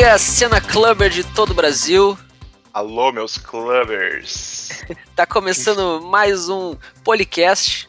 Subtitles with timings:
[0.00, 2.16] dia, cena clubber de todo o Brasil.
[2.72, 4.82] Alô, meus clubbers.
[5.14, 7.86] tá começando mais um Policast,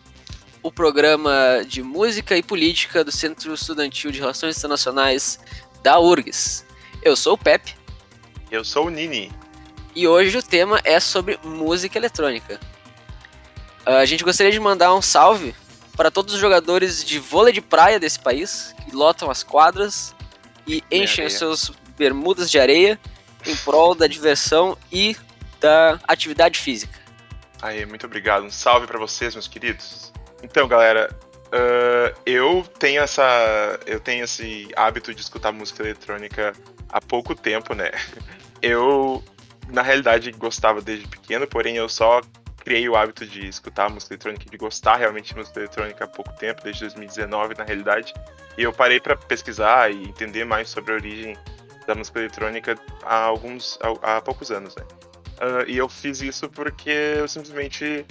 [0.62, 5.40] o programa de música e política do Centro Estudantil de Relações Internacionais
[5.82, 6.66] da URGS.
[7.02, 7.78] Eu sou o Pepe.
[8.52, 9.32] Eu sou o Nini.
[9.96, 12.60] E hoje o tema é sobre música eletrônica.
[13.86, 15.56] Ah, a gente gostaria de mandar um salve
[15.96, 20.14] para todos os jogadores de vôlei de praia desse país, que lotam as quadras
[20.68, 23.00] e enchem os seus bermudas de areia
[23.46, 25.16] em prol da diversão e
[25.60, 27.00] da atividade física.
[27.62, 28.44] Aí, muito obrigado.
[28.44, 30.12] Um salve para vocês, meus queridos.
[30.42, 31.16] Então, galera,
[31.50, 36.54] uh, eu tenho essa, eu tenho esse hábito de escutar música eletrônica
[36.90, 37.92] há pouco tempo, né?
[38.64, 39.24] Eu,
[39.70, 42.22] na realidade, gostava desde pequeno, porém eu só
[42.64, 46.32] criei o hábito de escutar música eletrônica, de gostar realmente de música eletrônica há pouco
[46.34, 48.14] tempo, desde 2019, na realidade.
[48.56, 51.36] E eu parei para pesquisar e entender mais sobre a origem
[51.92, 54.84] da música eletrônica há alguns há, poucos anos, né?
[55.42, 58.06] Uh, e eu fiz isso porque eu simplesmente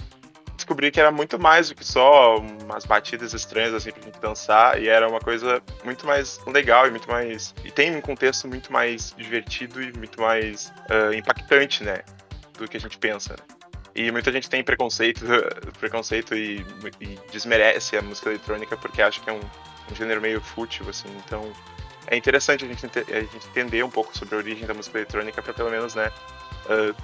[0.55, 4.81] descobri que era muito mais do que só umas batidas estranhas assim pra gente dançar
[4.81, 8.71] e era uma coisa muito mais legal e muito mais e tem um contexto muito
[8.71, 12.01] mais divertido e muito mais uh, impactante, né,
[12.57, 13.33] do que a gente pensa.
[13.33, 13.61] Né?
[13.95, 15.25] E muita gente tem preconceito,
[15.79, 16.65] preconceito e,
[16.99, 19.41] e, desmerece a música eletrônica porque acha que é um,
[19.91, 21.09] um gênero meio fútil, assim.
[21.25, 21.51] Então
[22.07, 25.41] é interessante a gente, a gente entender um pouco sobre a origem da música eletrônica
[25.41, 26.11] para pelo menos, né,
[26.65, 26.95] uh,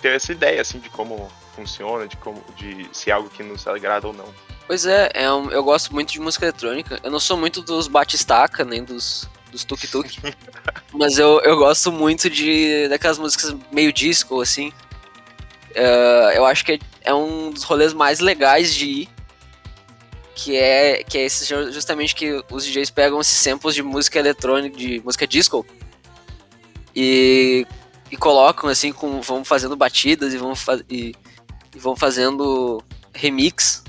[0.00, 3.66] ter essa ideia, assim, de como funciona, de como, de se é algo que nos
[3.66, 4.32] agrada ou não.
[4.66, 6.98] Pois é, é um, eu gosto muito de música eletrônica.
[7.02, 10.18] Eu não sou muito dos batistaca, nem dos dos tuk-tuk.
[10.92, 14.72] mas eu, eu gosto muito de daquelas músicas meio disco, assim.
[15.70, 19.08] Uh, eu acho que é, é, um dos rolês mais legais de ir.
[20.42, 24.76] Que é, que é esse, justamente que os DJs pegam esses samples de música eletrônica,
[24.76, 25.66] de música disco,
[26.96, 27.66] e,
[28.10, 30.54] e colocam assim, com, vão fazendo batidas e vão,
[30.88, 31.14] e,
[31.74, 33.84] e vão fazendo remix.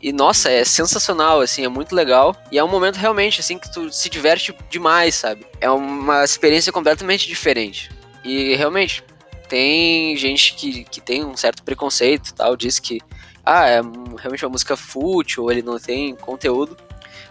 [0.00, 2.34] E nossa, é sensacional, assim, é muito legal.
[2.50, 5.46] E é um momento realmente, assim, que tu se diverte demais, sabe?
[5.60, 7.90] É uma experiência completamente diferente.
[8.24, 9.04] E realmente,
[9.48, 13.00] tem gente que, que tem um certo preconceito tal, diz que
[13.44, 13.80] ah, é
[14.18, 16.76] realmente uma música fútil, ele não tem conteúdo.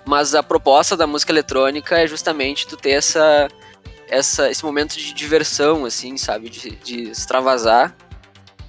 [0.06, 3.48] Mas a proposta da música eletrônica é justamente tu ter essa,
[4.08, 6.50] essa, esse momento de diversão, assim, sabe?
[6.50, 7.96] De, de extravasar.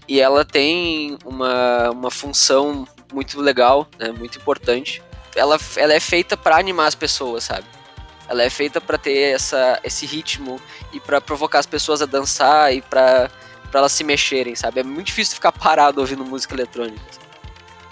[0.06, 4.12] E ela tem uma, uma função muito legal, né?
[4.12, 5.02] Muito importante.
[5.34, 7.66] Ela, ela é feita para animar as pessoas, sabe?
[8.28, 10.60] Ela é feita para ter essa, esse ritmo
[10.92, 13.30] e para provocar as pessoas a dançar e para
[13.72, 14.80] elas se mexerem, sabe?
[14.80, 17.02] É muito difícil ficar parado ouvindo música eletrônica.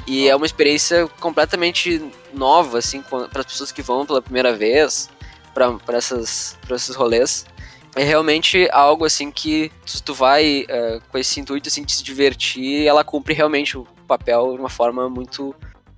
[0.07, 2.03] E é uma experiência completamente
[2.33, 5.09] nova, assim, para as pessoas que vão pela primeira vez
[5.55, 7.47] para esses rolês.
[7.97, 12.05] É realmente algo, assim, que tu, tu vai uh, com esse intuito, assim, de se
[12.05, 15.55] divertir, ela cumpre realmente o papel de uma forma muito,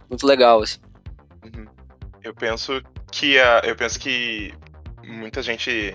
[0.08, 0.78] muito legal, assim.
[1.44, 1.66] Uhum.
[2.22, 2.80] Eu penso
[3.10, 4.54] que a, eu penso que
[5.04, 5.94] muita gente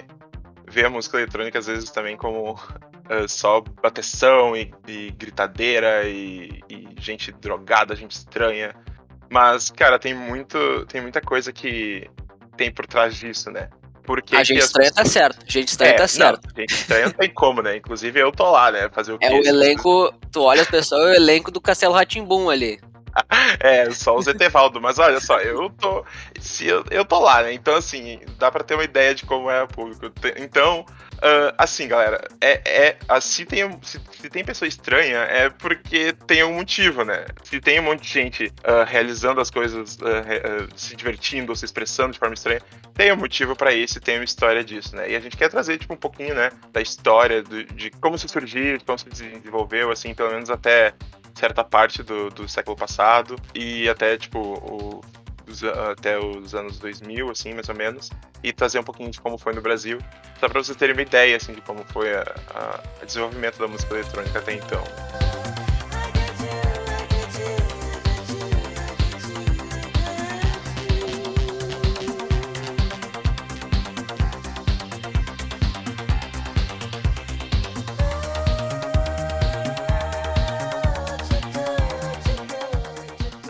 [0.70, 6.62] vê a música eletrônica às vezes também como uh, só bateção e, e gritadeira e,
[7.00, 8.76] gente drogada, gente estranha.
[9.30, 10.86] Mas, cara, tem muito.
[10.86, 12.10] Tem muita coisa que
[12.56, 13.70] tem por trás disso, né?
[14.04, 15.46] Porque a gente estranha tá certo.
[15.46, 16.48] A gente estranha é, tá certo.
[16.48, 17.76] Não, gente estranha não tem como, né?
[17.76, 18.90] Inclusive eu tô lá, né?
[18.90, 19.26] Fazer o quê?
[19.26, 20.14] É o elenco.
[20.32, 22.80] Tu olha as pessoas, é o elenco do Castelo Ratimbum ali.
[23.60, 26.06] é, só o Zetevaldo, mas olha só, eu tô.
[26.40, 27.54] Se eu, eu tô lá, né?
[27.54, 30.10] Então, assim, dá pra ter uma ideia de como é o público.
[30.38, 30.86] Então,
[31.18, 36.14] uh, assim, galera, é, é, ah, se, tem, se, se, tem pessoa estranha, é porque
[36.26, 37.26] tem um motivo, né?
[37.44, 39.98] Se tem um monte de gente uh, realizando as coisas,
[40.76, 42.62] se divertindo ou se expressando de forma estranha,
[42.94, 45.12] tem um motivo para isso tem uma história disso, né?
[45.12, 48.28] E a gente quer trazer, tipo, um pouquinho, né, da história, do, de como se
[48.28, 50.94] surgiu, de como se desenvolveu, assim, pelo menos até
[51.36, 55.02] certa parte do, do século passado e até, tipo, o,
[55.48, 58.10] os, até os anos 2000, assim, mais ou menos,
[58.44, 60.00] e trazer um pouquinho de como foi no Brasil,
[60.40, 62.10] só para vocês terem uma ideia, assim, de como foi
[63.02, 64.84] o desenvolvimento da música eletrônica até então.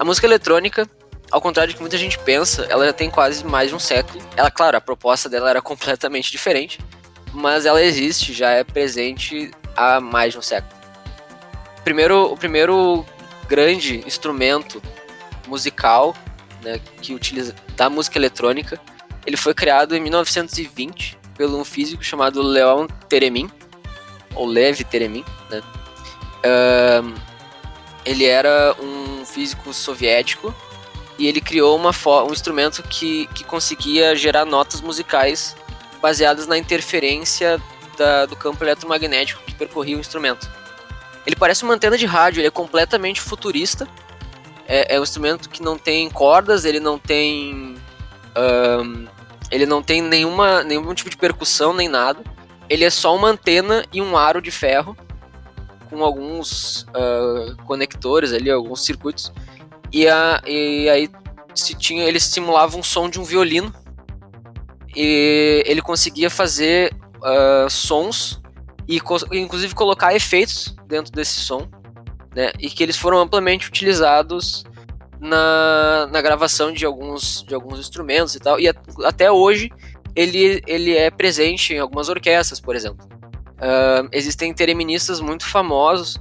[0.08, 0.90] música eletrônica,
[1.31, 4.24] ao contrário do que muita gente pensa, ela já tem quase mais de um século.
[4.35, 6.79] Ela, claro, a proposta dela era completamente diferente,
[7.33, 10.74] mas ela existe, já é presente há mais de um século.
[11.83, 13.06] Primeiro, o primeiro
[13.47, 14.81] grande instrumento
[15.47, 16.15] musical
[16.62, 18.79] né, que utiliza da música eletrônica,
[19.25, 23.50] ele foi criado em 1920 pelo um físico chamado Leon Teremin,
[24.35, 25.62] ou Lev Teremin, né?
[26.39, 27.13] Uh,
[28.06, 30.53] ele era um físico soviético
[31.18, 31.92] e ele criou uma
[32.24, 35.56] um instrumento que, que conseguia gerar notas musicais
[36.02, 37.62] baseadas na interferência
[37.98, 40.50] da, do campo eletromagnético que percorria o instrumento.
[41.25, 43.88] Ele parece uma antena de rádio, ele é completamente futurista.
[44.68, 47.75] É, é um instrumento que não tem cordas, ele não tem.
[48.38, 49.08] Um,
[49.50, 52.22] ele não tem nenhuma, nenhum tipo de percussão nem nada.
[52.70, 54.96] Ele é só uma antena e um aro de ferro
[55.90, 59.31] com alguns uh, conectores ali, alguns circuitos.
[59.92, 61.10] E, a, e aí
[61.56, 63.74] se tinha, ele simulava um som de um violino.
[64.95, 68.42] E ele conseguia fazer uh, sons
[68.88, 69.01] e
[69.34, 71.68] inclusive colocar efeitos dentro desse som,
[72.34, 72.51] né?
[72.60, 74.63] E que eles foram amplamente utilizados
[75.19, 78.60] na, na gravação de alguns, de alguns instrumentos e tal.
[78.60, 78.68] E
[79.04, 79.69] até hoje
[80.16, 83.07] ele, ele é presente em algumas orquestras, por exemplo.
[83.57, 86.18] Uh, existem tereministas muito famosos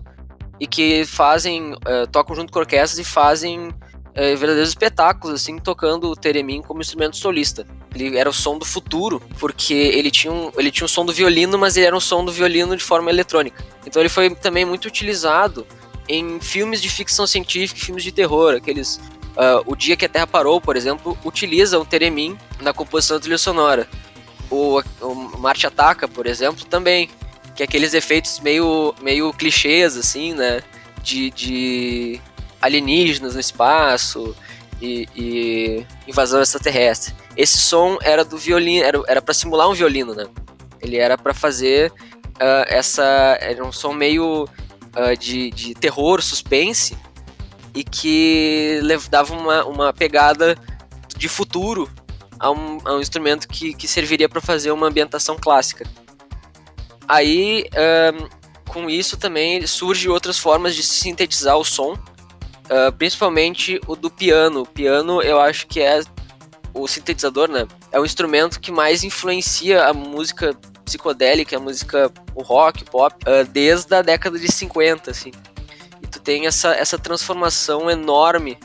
[0.58, 3.74] e que fazem, uh, tocam junto com orquestras e fazem
[4.14, 7.66] é, verdadeiros espetáculos, assim, tocando o Teremin como instrumento solista.
[7.94, 11.12] Ele era o som do futuro, porque ele tinha, um, ele tinha um som do
[11.12, 13.62] violino, mas ele era um som do violino de forma eletrônica.
[13.86, 15.66] Então ele foi também muito utilizado
[16.08, 18.98] em filmes de ficção científica, filmes de terror, aqueles
[19.36, 23.20] Uh, o Dia que a Terra Parou, por exemplo, utiliza o Teremin na composição da
[23.20, 23.86] trilha sonora.
[24.50, 27.10] O, o Marte Ataca, por exemplo, também.
[27.56, 30.62] Que é aqueles efeitos meio, meio clichês, assim, né?
[31.02, 32.20] De, de
[32.60, 34.36] alienígenas no espaço
[34.80, 37.14] e, e invasão extraterrestre.
[37.36, 40.26] Esse som era do violino, era para simular um violino, né?
[40.80, 43.02] Ele era para fazer uh, essa.
[43.40, 46.96] Era um som meio uh, de, de terror, suspense,
[47.74, 48.80] e que
[49.10, 50.56] dava uma, uma pegada
[51.16, 51.90] de futuro
[52.38, 55.86] a um, a um instrumento que, que serviria para fazer uma ambientação clássica.
[57.08, 57.64] Aí,
[58.68, 61.96] com isso também surgem outras formas de sintetizar o som,
[62.66, 64.62] Uh, principalmente o do piano.
[64.62, 66.02] O piano, eu acho que é
[66.74, 67.66] o sintetizador, né?
[67.92, 70.54] É o instrumento que mais influencia a música
[70.84, 75.30] psicodélica, a música, o rock, o pop, uh, desde a década de 50, assim.
[76.02, 78.58] E tu tem essa, essa transformação enorme,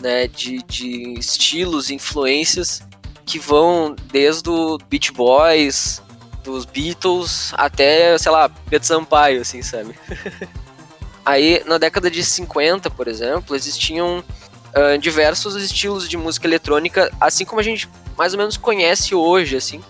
[0.00, 2.82] né, de, de estilos, influências
[3.24, 6.02] que vão desde o Beach Boys,
[6.46, 9.94] dos Beatles, até, sei lá, Pedro Sampaio, assim, sabe?
[11.24, 17.44] Aí, na década de 50, por exemplo, existiam uh, diversos estilos de música eletrônica, assim
[17.44, 19.82] como a gente mais ou menos conhece hoje, assim,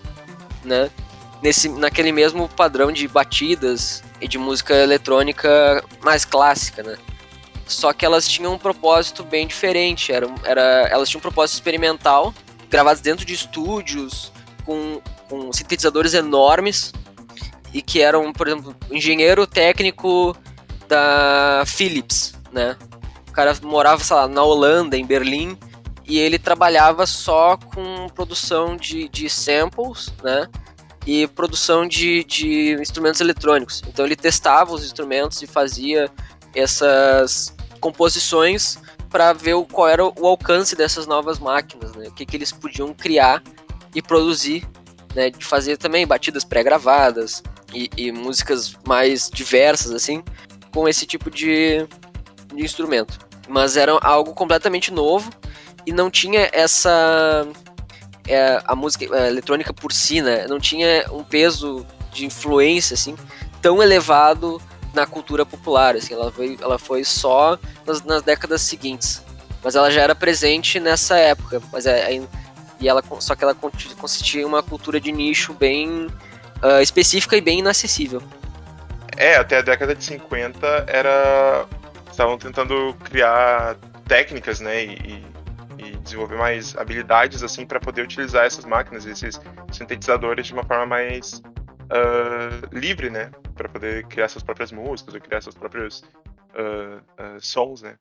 [0.63, 0.89] né?
[1.41, 6.97] Nesse, naquele mesmo padrão de batidas e de música eletrônica mais clássica, né?
[7.67, 10.11] Só que elas tinham um propósito bem diferente.
[10.11, 12.33] Era, era, elas tinham um propósito experimental,
[12.69, 14.31] gravadas dentro de estúdios,
[14.65, 14.99] com,
[15.29, 16.93] com sintetizadores enormes,
[17.73, 20.35] e que eram, por exemplo, engenheiro técnico
[20.87, 22.77] da Philips, né?
[23.27, 25.57] O cara morava, sei lá, na Holanda, em Berlim,
[26.05, 30.47] e ele trabalhava só com produção de, de samples, né?
[31.05, 33.81] E produção de, de instrumentos eletrônicos.
[33.87, 36.09] Então ele testava os instrumentos e fazia
[36.55, 38.79] essas composições
[39.09, 42.07] para ver o, qual era o alcance dessas novas máquinas, né?
[42.07, 43.43] O que, que eles podiam criar
[43.93, 44.67] e produzir,
[45.17, 45.31] né?
[45.31, 47.41] De fazer também batidas pré-gravadas
[47.73, 50.23] e, e músicas mais diversas, assim,
[50.71, 51.87] com esse tipo de,
[52.53, 53.17] de instrumento.
[53.49, 55.31] Mas era algo completamente novo
[55.87, 57.47] e não tinha essa.
[58.27, 60.45] É, a música a eletrônica por si, né?
[60.47, 63.15] Não tinha um peso de influência assim
[63.59, 64.61] tão elevado
[64.93, 65.95] na cultura popular.
[65.95, 69.23] Assim, ela, foi, ela foi só nas, nas décadas seguintes.
[69.63, 71.59] Mas ela já era presente nessa época.
[71.71, 72.21] Mas é, é
[72.79, 76.07] e ela, só que ela consistia em uma cultura de nicho bem
[76.63, 78.21] uh, específica e bem inacessível.
[79.15, 81.65] É, até a década de 50 era.
[82.11, 83.75] Estavam tentando criar
[84.07, 84.83] técnicas, né?
[84.83, 85.25] E,
[85.77, 89.39] e desenvolver mais habilidades, assim, para poder utilizar essas máquinas, esses
[89.71, 91.41] sintetizadores de uma forma mais
[91.87, 93.31] uh, livre, né?
[93.55, 96.03] Para poder criar suas próprias músicas, ou criar seus próprios
[96.55, 97.95] uh, uh, sons, né?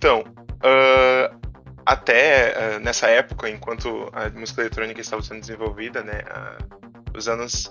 [0.00, 1.38] Então, uh,
[1.84, 7.70] até uh, nessa época, enquanto a música eletrônica estava sendo desenvolvida, né, uh, os anos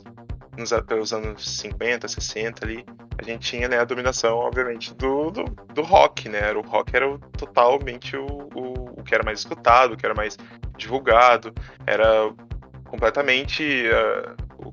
[0.56, 2.86] nos os anos 50, 60 ali,
[3.18, 5.44] a gente tinha né, a dominação, obviamente, do, do,
[5.74, 6.52] do rock, né?
[6.54, 10.38] O rock era totalmente o, o, o, que era mais escutado, o que era mais
[10.78, 11.52] divulgado,
[11.88, 12.32] era
[12.86, 14.72] completamente uh,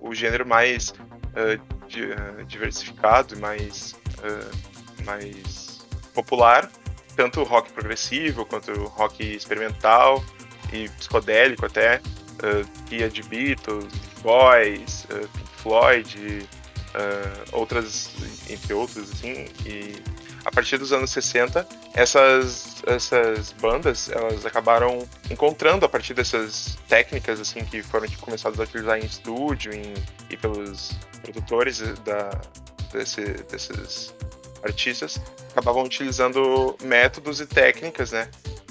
[0.00, 2.08] o, o, gênero mais uh, di,
[2.46, 3.94] diversificado e mais,
[5.04, 5.71] mais
[6.14, 6.70] popular,
[7.16, 10.22] tanto rock progressivo quanto rock experimental
[10.72, 12.00] e psicodélico até,
[12.90, 13.92] é de Beatles,
[14.22, 16.48] Boys, Pink Floyd,
[17.52, 18.10] outras,
[18.48, 20.02] entre outros, assim, e
[20.44, 27.40] a partir dos anos 60, essas, essas bandas elas acabaram encontrando a partir dessas técnicas
[27.40, 29.94] assim que foram começadas a utilizar em estúdio em,
[30.28, 30.90] e pelos
[31.22, 32.40] produtores da,
[32.92, 34.12] desse, desses
[34.62, 38.28] artistas, acabavam utilizando métodos e técnicas, né,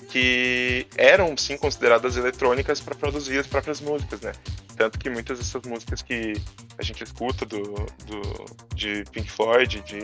[0.10, 4.34] que eram sim consideradas eletrônicas para produzir as próprias músicas, né?
[4.76, 6.34] Tanto que muitas dessas músicas que
[6.78, 8.46] a gente escuta do, do
[8.76, 10.00] de Pink Floyd, de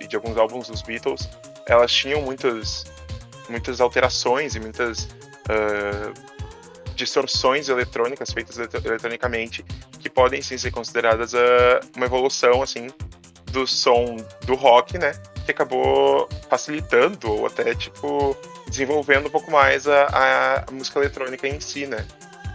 [0.00, 1.28] e de alguns álbuns dos Beatles,
[1.66, 2.86] elas tinham muitas,
[3.48, 6.12] muitas alterações e muitas uh,
[6.96, 9.64] distorções eletrônicas feitas eletronicamente
[9.98, 11.36] que podem sim ser consideradas uh,
[11.94, 12.88] uma evolução assim
[13.50, 14.16] do som
[14.46, 15.12] do rock, né?
[15.44, 18.36] Que acabou facilitando ou até tipo
[18.68, 22.06] desenvolvendo um pouco mais a, a música eletrônica em si, né?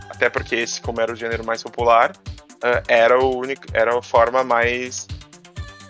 [0.10, 4.02] Até porque esse, como era o gênero mais popular, uh, era, o único, era a
[4.02, 5.08] forma mais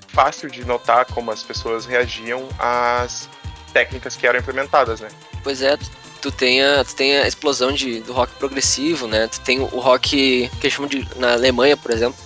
[0.07, 3.29] fácil de notar como as pessoas reagiam às
[3.73, 5.09] técnicas que eram implementadas, né?
[5.43, 5.77] Pois é,
[6.21, 9.27] tu tem a, tu tem a explosão de, do rock progressivo, né?
[9.27, 12.17] Tu tem o rock que chamam de na Alemanha, por exemplo,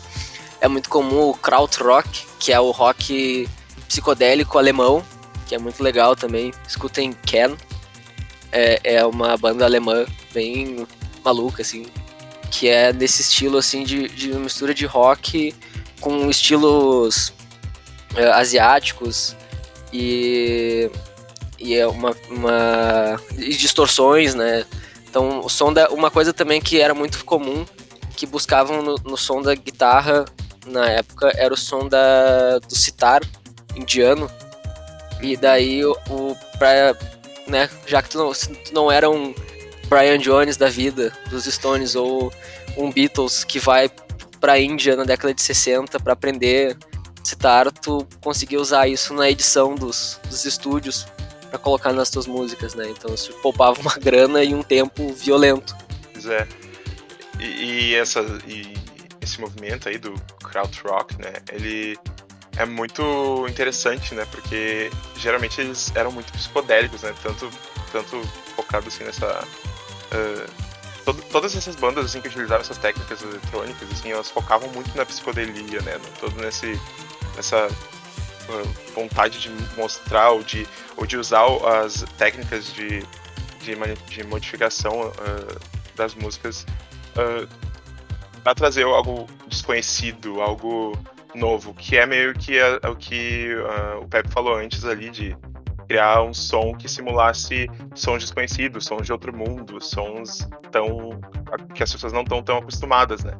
[0.61, 3.47] é muito comum o krautrock, que é o rock
[3.87, 5.03] psicodélico alemão,
[5.47, 6.53] que é muito legal também.
[6.67, 7.55] Escutem Ken,
[8.51, 10.87] é, é uma banda alemã bem
[11.23, 11.85] maluca assim,
[12.51, 15.53] que é desse estilo assim de, de mistura de rock
[15.99, 17.29] com estilos
[18.15, 19.35] uh, asiáticos
[19.91, 20.89] e,
[21.57, 24.65] e é uma, uma e distorções, né?
[25.09, 27.65] Então o som da uma coisa também que era muito comum
[28.15, 30.25] que buscavam no, no som da guitarra
[30.69, 33.21] na época era o som da do sitar
[33.75, 34.29] indiano
[35.21, 36.95] e daí o, o pra,
[37.47, 39.33] né, já que tu não, tu não era um
[39.87, 42.31] Brian Jones da vida dos Stones ou
[42.77, 43.89] um Beatles que vai
[44.39, 46.77] pra Índia na década de 60 para aprender
[47.23, 51.05] citar, tu conseguir usar isso na edição dos, dos estúdios
[51.49, 52.87] para colocar nas tuas músicas, né?
[52.89, 55.75] Então isso poupava uma grana e um tempo violento.
[56.13, 56.47] Pois é.
[57.39, 58.73] E, e essa, e
[59.39, 61.33] movimento aí do krautrock, né?
[61.51, 61.97] Ele
[62.57, 64.25] é muito interessante, né?
[64.31, 67.13] Porque geralmente eles eram muito psicodélicos, né?
[67.23, 67.49] Tanto,
[67.91, 68.21] tanto
[68.55, 69.43] focado assim nessa...
[70.11, 70.69] Uh,
[71.31, 75.81] todas essas bandas assim que utilizavam essas técnicas eletrônicas assim elas focavam muito na psicodelia
[75.81, 76.79] né todo nesse
[77.37, 80.67] essa uh, vontade de mostrar ou de,
[80.97, 81.45] ou de usar
[81.83, 82.99] as técnicas de,
[83.61, 83.75] de,
[84.07, 85.59] de modificação uh,
[85.95, 86.65] das músicas
[87.15, 87.47] uh,
[88.55, 90.97] trazer algo desconhecido, algo
[91.35, 95.37] novo, que é meio que o que uh, o Pepe falou antes ali de
[95.87, 101.19] criar um som que simulasse sons desconhecidos, sons de outro mundo, sons tão
[101.73, 103.33] que as pessoas não estão tão acostumadas, né?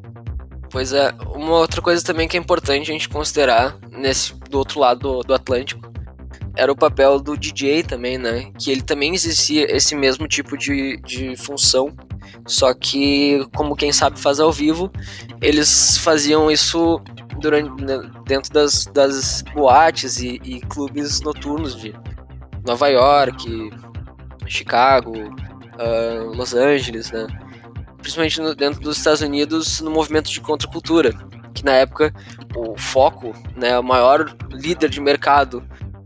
[0.71, 4.79] Pois é, uma outra coisa também que é importante a gente considerar nesse do outro
[4.79, 5.89] lado do, do Atlântico
[6.55, 8.51] era o papel do DJ também, né?
[8.59, 11.95] Que ele também exercia esse mesmo tipo de, de função,
[12.47, 14.91] só que como quem sabe faz ao vivo,
[15.41, 17.01] eles faziam isso
[17.39, 21.93] durante né, dentro das, das boates e, e clubes noturnos de
[22.65, 23.71] Nova York,
[24.45, 27.27] Chicago, uh, Los Angeles, né?
[27.97, 31.13] principalmente no, dentro dos Estados Unidos, no movimento de contracultura,
[31.53, 32.13] que na época
[32.55, 35.63] o foco, né, o maior líder de mercado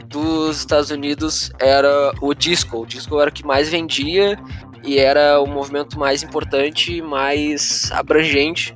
[0.08, 2.82] dos Estados Unidos era o disco.
[2.82, 4.38] O disco era o que mais vendia
[4.84, 8.76] e era o movimento mais importante, mais abrangente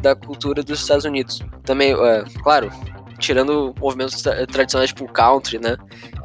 [0.00, 1.42] da cultura dos Estados Unidos.
[1.64, 2.70] Também, é, claro,
[3.18, 4.22] tirando movimentos
[4.52, 5.76] tradicionais tipo country, né?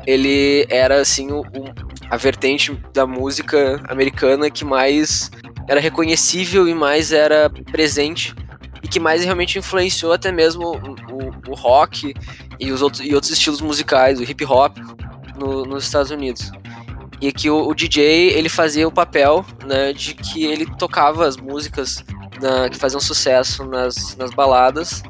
[0.05, 1.73] Ele era assim o, o,
[2.09, 5.31] a vertente da música americana que mais
[5.67, 8.35] era reconhecível e mais era presente
[8.83, 12.13] e que mais realmente influenciou até mesmo o, o, o rock
[12.59, 14.77] e os outros, e outros estilos musicais, o hip hop
[15.37, 16.51] no, nos Estados Unidos.
[17.21, 21.37] E que o, o, DJ ele fazia o papel né, de que ele tocava as
[21.37, 22.03] músicas
[22.41, 25.03] na, que faziam sucesso nas, nas baladas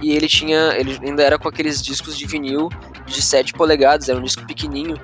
[0.00, 2.70] e ele tinha ele ainda era com aqueles discos de vinil
[3.06, 4.98] de 7 polegadas, era um disco pequenininho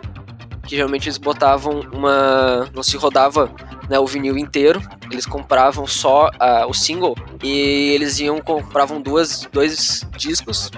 [0.67, 2.71] que geralmente eles botavam uma.
[2.75, 3.51] não se rodava
[3.89, 4.81] né, o vinil inteiro,
[5.11, 10.71] eles compravam só uh, o single e eles iam compravam duas, dois discos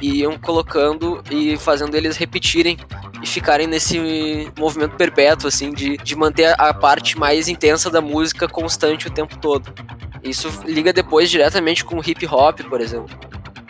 [0.00, 2.78] e iam colocando e fazendo eles repetirem
[3.22, 8.48] e ficarem nesse movimento perpétuo, assim, de, de manter a parte mais intensa da música
[8.48, 9.72] constante o tempo todo.
[10.22, 13.16] Isso liga depois diretamente com o hip hop, por exemplo.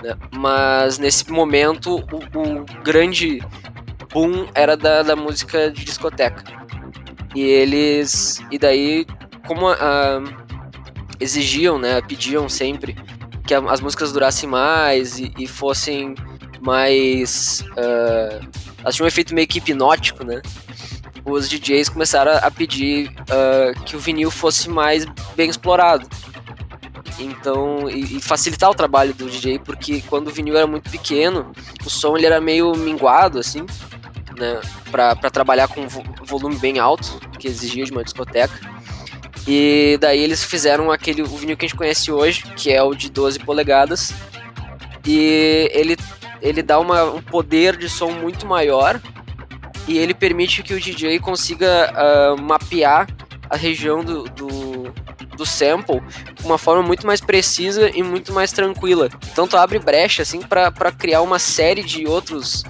[0.02, 0.16] Né?
[0.36, 3.42] Mas nesse momento, o, o grande
[4.12, 6.42] boom era da, da música de discoteca.
[7.34, 8.40] E eles.
[8.50, 9.06] E daí,
[9.46, 9.66] como
[11.20, 12.00] exigiam, né?
[12.00, 12.96] Pediam sempre
[13.46, 16.14] que as músicas durassem mais e, e fossem
[16.60, 17.64] mais.
[17.72, 20.40] Uh, elas tinham um efeito meio que hipnótico, né?
[21.24, 25.04] Os DJs começaram a pedir uh, que o vinil fosse mais
[25.36, 26.08] bem explorado.
[27.18, 31.52] Então, e, e, facilitar o trabalho do DJ, porque quando o vinil era muito pequeno,
[31.84, 33.66] o som ele era meio minguado, assim,
[34.38, 34.60] né?
[34.90, 35.86] Pra, pra trabalhar com
[36.24, 38.58] volume bem alto, que exigia de uma discoteca.
[39.46, 42.94] E daí eles fizeram aquele o vinil que a gente conhece hoje, que é o
[42.94, 44.14] de 12 polegadas.
[45.06, 45.96] E ele
[46.40, 49.00] ele dá uma, um poder de som muito maior
[49.86, 53.06] e ele permite que o DJ consiga uh, mapear
[53.48, 54.92] a região do, do,
[55.36, 56.02] do sample
[56.34, 59.08] de uma forma muito mais precisa e muito mais tranquila.
[59.32, 62.64] Então tu abre brecha assim para criar uma série de outros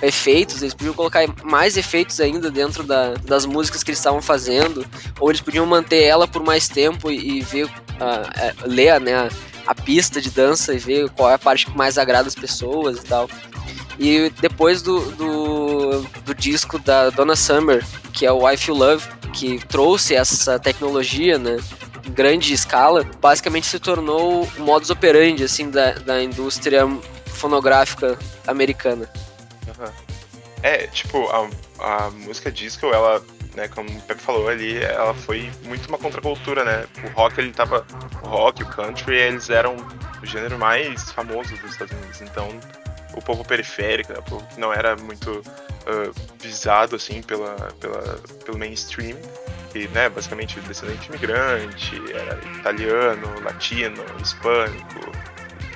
[0.00, 4.84] efeitos, eles podiam colocar mais efeitos ainda dentro da, das músicas que eles estavam fazendo,
[5.20, 7.70] ou eles podiam manter ela por mais tempo e, e ver, uh,
[8.66, 9.28] ler né,
[9.66, 12.98] a pista de dança e ver qual é a parte que mais agrada as pessoas
[12.98, 13.28] e tal.
[13.98, 19.06] E depois do, do, do disco da Donna Summer, que é o I Feel Love,
[19.32, 21.58] que trouxe essa tecnologia, né?
[22.06, 26.82] Em grande escala, basicamente se tornou o modus operandi, assim, da, da indústria
[27.26, 29.08] fonográfica americana.
[29.66, 29.92] Uhum.
[30.62, 31.48] É, tipo, a,
[32.06, 33.22] a música disco, ela
[33.54, 36.86] né, como o Pepe falou ali, ela foi muito uma contracultura, né?
[37.04, 37.86] O rock, ele tava.
[38.22, 39.76] O rock, o country, eles eram
[40.22, 42.20] o gênero mais famoso dos Estados Unidos.
[42.22, 42.48] Então,
[43.14, 48.18] o povo periférico, né, o povo que não era muito uh, visado, assim, pela, pela,
[48.44, 49.18] pelo mainstream,
[49.72, 55.12] que, né, basicamente descendente imigrante, era italiano, latino, hispânico,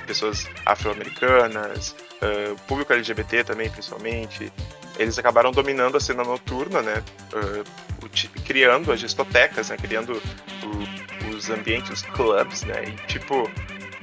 [0.05, 4.51] pessoas afro-americanas, uh, público LGBT também, principalmente,
[4.97, 7.03] eles acabaram dominando a cena noturna, né?
[7.33, 7.87] Uh,
[8.45, 9.77] criando as discotecas, né?
[9.77, 10.21] Criando
[10.63, 12.83] o, os ambientes, os clubs, né?
[12.87, 13.49] E, tipo,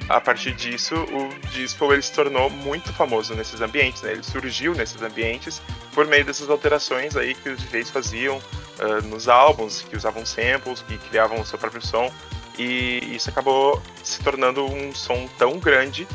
[0.09, 4.13] a partir disso, o disco ele se tornou muito famoso nesses ambientes, né?
[4.13, 5.61] Ele surgiu nesses ambientes
[5.93, 10.83] por meio dessas alterações aí que os DJs faziam uh, nos álbuns, que usavam samples,
[10.83, 12.13] que criavam o seu próprio som.
[12.59, 16.07] E isso acabou se tornando um som tão grande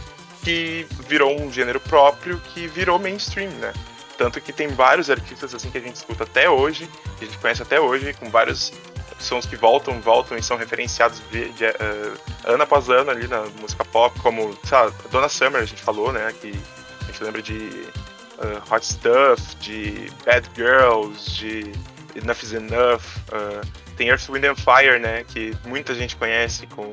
[0.44, 3.74] que virou um gênero próprio que virou mainstream, né?
[4.18, 7.38] Tanto que tem vários artistas assim que a gente escuta até hoje, que a gente
[7.40, 8.74] conhece até hoje, com vários
[9.20, 13.42] sons que voltam, voltam e são referenciados de, de, uh, ano após ano ali na
[13.62, 16.54] música pop, como, sabe, Donna Summer a gente falou, né, que
[17.02, 21.72] a gente lembra de uh, Hot Stuff, de Bad Girls, de
[22.16, 23.66] Enough is Enough, uh,
[23.98, 26.92] tem Earth, Wind and Fire, né, que muita gente conhece com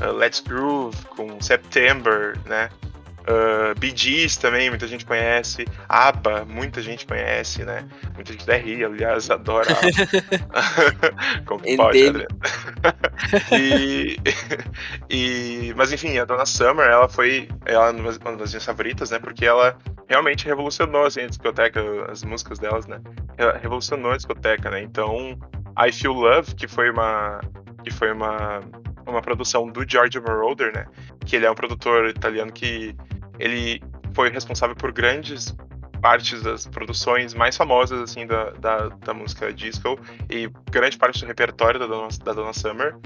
[0.00, 2.68] Let's Groove, com September, né,
[3.26, 5.66] Uh, Bee Gees também, muita gente conhece.
[5.88, 7.84] ABBA, muita gente conhece, né?
[8.14, 9.74] Muita gente até ri, aliás, adora
[11.44, 12.28] Como que pode, Adriano?
[13.50, 14.16] e,
[15.10, 19.18] e, mas enfim, a Dona Summer, ela foi ela, uma das minhas favoritas, né?
[19.18, 19.76] Porque ela
[20.08, 23.00] realmente revolucionou assim, a discoteca, as músicas delas, né?
[23.36, 24.82] Ela revolucionou a discoteca, né?
[24.82, 25.36] Então,
[25.76, 27.40] I Feel Love, que foi uma
[27.82, 28.60] que foi uma
[29.06, 30.86] uma produção do Giorgio Moroder, né?
[31.24, 32.94] Que ele é um produtor italiano que
[33.38, 33.82] ele
[34.14, 35.54] foi responsável por grandes
[36.00, 39.98] partes das produções mais famosas assim da, da, da música disco
[40.30, 42.96] e grande parte do repertório da Donna, da Donna Summer.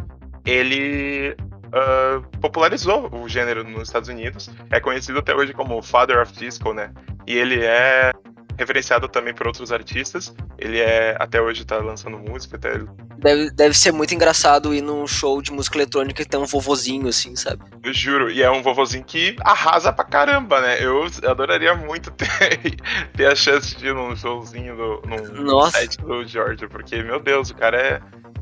[0.45, 1.37] Ele
[1.67, 4.51] uh, popularizou o gênero nos Estados Unidos.
[4.71, 6.93] É conhecido até hoje como Father of Disco né?
[7.27, 8.13] E ele é
[8.61, 10.35] referenciado também por outros artistas.
[10.59, 12.79] Ele é até hoje tá lançando música, até
[13.19, 17.09] deve, deve ser muito engraçado ir num show de música eletrônica e ter um vovozinho
[17.09, 17.63] assim, sabe?
[17.83, 20.83] Eu juro, e é um vovozinho que arrasa pra caramba, né?
[20.83, 22.29] Eu adoraria muito ter,
[23.17, 25.79] ter a chance de ir num showzinho do, num Nossa.
[25.79, 28.01] set do George, porque meu Deus, o cara é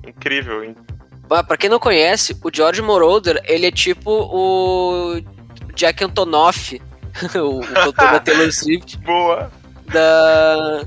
[0.08, 0.74] incrível.
[1.28, 5.20] Bah, pra quem não conhece, o George Moroder, ele é tipo o
[5.74, 6.80] Jack Antonoff,
[7.36, 8.96] o, o cantor da Taylor Swift.
[8.98, 9.50] Boa!
[9.92, 10.86] Da,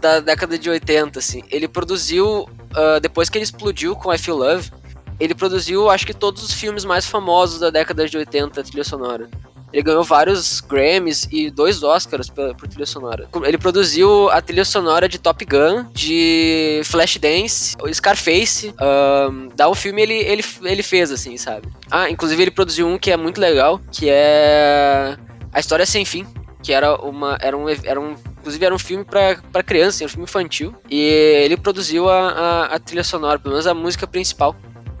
[0.00, 1.42] da década de 80, assim.
[1.50, 4.70] Ele produziu, uh, depois que ele explodiu com I Feel Love,
[5.18, 9.28] ele produziu, acho que todos os filmes mais famosos da década de 80, trilha sonora.
[9.72, 13.28] Ele ganhou vários Grammys e dois Oscars por, trilha sonora.
[13.44, 18.72] Ele produziu a trilha sonora de Top Gun, de Flashdance, Scarface.
[18.80, 21.68] Um, dá um filme ele, ele, ele fez, assim, sabe?
[21.90, 25.16] Ah, inclusive ele produziu um que é muito legal, que é
[25.52, 26.26] A História Sem Fim,
[26.66, 30.24] que era, uma, era, um, era um inclusive era um filme para criança, um filme
[30.24, 30.74] infantil.
[30.90, 34.56] E ele produziu a, a, a, trilha sonora, pelo menos a música principal.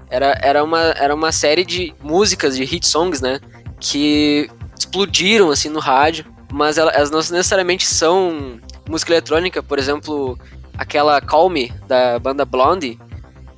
[0.08, 3.40] Era, era, uma, era uma série de músicas, de hit songs, né?
[3.80, 4.48] Que
[4.78, 10.38] explodiram assim no rádio, mas elas, não necessariamente são música eletrônica, por exemplo,
[10.78, 12.96] aquela Call Me da banda Blondie,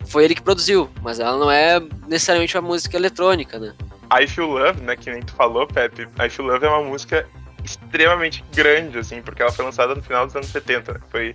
[0.07, 3.75] foi ele que produziu, mas ela não é necessariamente uma música eletrônica, né?
[4.11, 7.29] I Feel Love, né, que nem tu falou, Pepe, I Feel Love é uma música
[7.69, 11.01] extremamente grande, assim, porque ela foi lançada no final dos anos 70, né?
[11.11, 11.35] foi,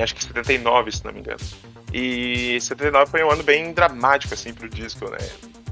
[0.00, 1.40] acho que 79, se não me engano.
[1.92, 5.18] E 79 foi um ano bem dramático, assim, pro disco, né,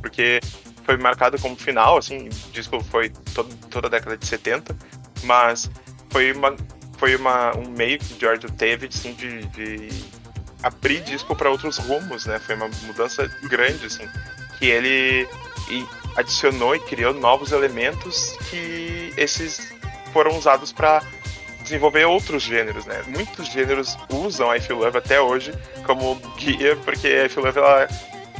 [0.00, 0.40] porque
[0.84, 4.76] foi marcado como final, assim, o disco foi todo, toda a década de 70,
[5.24, 5.70] mas
[6.10, 6.56] foi uma
[6.98, 9.88] foi uma, um meio que o George teve assim, de, de
[10.62, 12.38] abrir disco para outros rumos, né?
[12.38, 14.06] Foi uma mudança grande, assim,
[14.58, 15.26] que ele
[16.16, 19.72] adicionou e criou novos elementos que esses
[20.12, 21.02] foram usados para
[21.62, 23.02] desenvolver outros gêneros, né?
[23.06, 25.52] Muitos gêneros usam I Feel Love até hoje
[25.84, 27.88] como guia, porque I Feel Love ela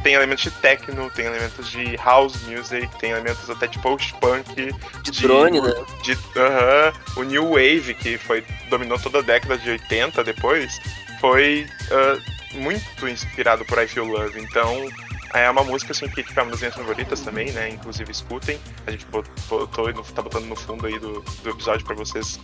[0.03, 4.55] tem elementos de techno, tem elementos de house music, tem elementos até de post-punk.
[4.55, 5.73] De, de, drone, né?
[6.03, 10.81] De, uh -huh, o New Wave, que foi, dominou toda a década de 80 depois,
[11.21, 14.41] foi uh, muito inspirado por I Feel Love.
[14.41, 14.89] Então,
[15.35, 17.69] é uma música assim, que é uma das minhas favoritas também, né?
[17.71, 18.59] Inclusive escutem.
[18.87, 19.69] A gente botou
[20.15, 22.41] tá botando no fundo aí do, do episódio para vocês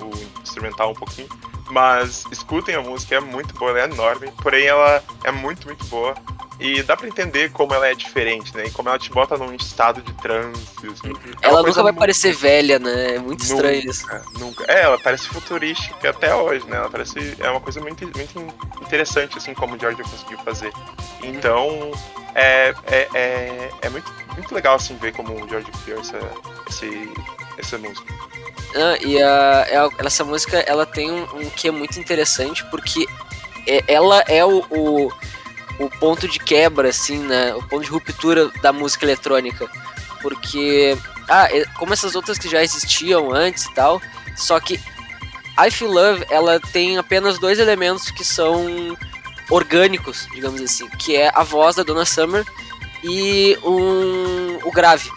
[0.00, 1.28] o instrumental um pouquinho.
[1.70, 5.84] Mas escutem a música, é muito boa, ela é enorme, porém ela é muito, muito
[5.86, 6.14] boa.
[6.58, 8.66] E dá pra entender como ela é diferente, né?
[8.66, 10.58] E como ela te bota num estado de transe.
[10.78, 11.12] Assim.
[11.42, 11.98] É ela nunca vai muito...
[11.98, 13.16] parecer velha, né?
[13.16, 14.06] É muito nunca, estranho isso.
[14.38, 14.64] Nunca.
[14.66, 16.78] É, ela parece futurística até hoje, né?
[16.78, 17.36] Ela parece.
[17.38, 20.72] É uma coisa muito, muito interessante, assim, como o George conseguiu fazer.
[21.22, 21.90] Então,
[22.34, 26.18] é, é, é, é muito, muito legal, assim, ver como o George criou essa,
[26.68, 27.12] esse,
[27.58, 28.14] essa música.
[28.74, 33.06] Ah, e a, é essa música, ela tem um, um que é muito interessante, porque
[33.66, 35.12] é, ela é o, o
[35.78, 37.54] o ponto de quebra, assim, né?
[37.54, 39.68] O ponto de ruptura da música eletrônica.
[40.22, 40.96] Porque,
[41.28, 44.00] ah, como essas outras que já existiam antes e tal,
[44.36, 44.80] só que
[45.58, 48.96] I Feel Love, ela tem apenas dois elementos que são
[49.48, 52.44] orgânicos, digamos assim, que é a voz da Donna Summer
[53.02, 55.10] e um, o grave.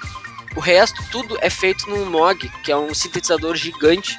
[0.55, 4.17] O resto, tudo é feito num Moog, que é um sintetizador gigante.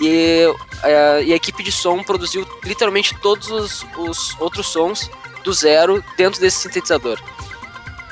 [0.00, 5.10] E, uh, e a equipe de som produziu literalmente todos os, os outros sons
[5.46, 7.18] do zero dentro desse sintetizador.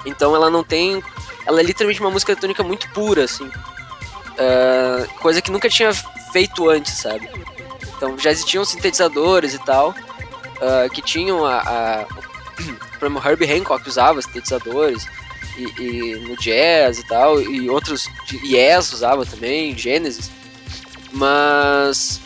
[0.06, 1.02] Então ela não tem.
[1.44, 3.46] Ela é literalmente uma música eletrônica muito pura, assim.
[3.46, 5.92] Uh, coisa que nunca tinha
[6.32, 7.28] feito antes, sabe?
[7.96, 11.58] Então já existiam sintetizadores e tal, uh, que tinham a.
[11.58, 12.06] a
[13.04, 15.04] o Herbie Hancock usava sintetizadores,
[15.58, 18.08] e, e, no jazz e tal, e outros.
[18.44, 20.30] Yes usava também, Genesis.
[21.12, 22.20] Mas.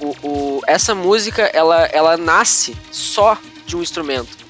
[0.00, 4.43] O, o, essa música ela, ela nasce só de um instrumento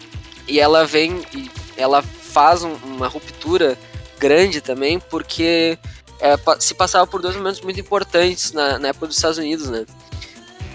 [0.46, 3.78] e ela vem e ela faz um, uma ruptura
[4.18, 5.78] grande também, porque
[6.20, 9.84] é, se passava por dois momentos muito importantes na, na época dos Estados Unidos, né?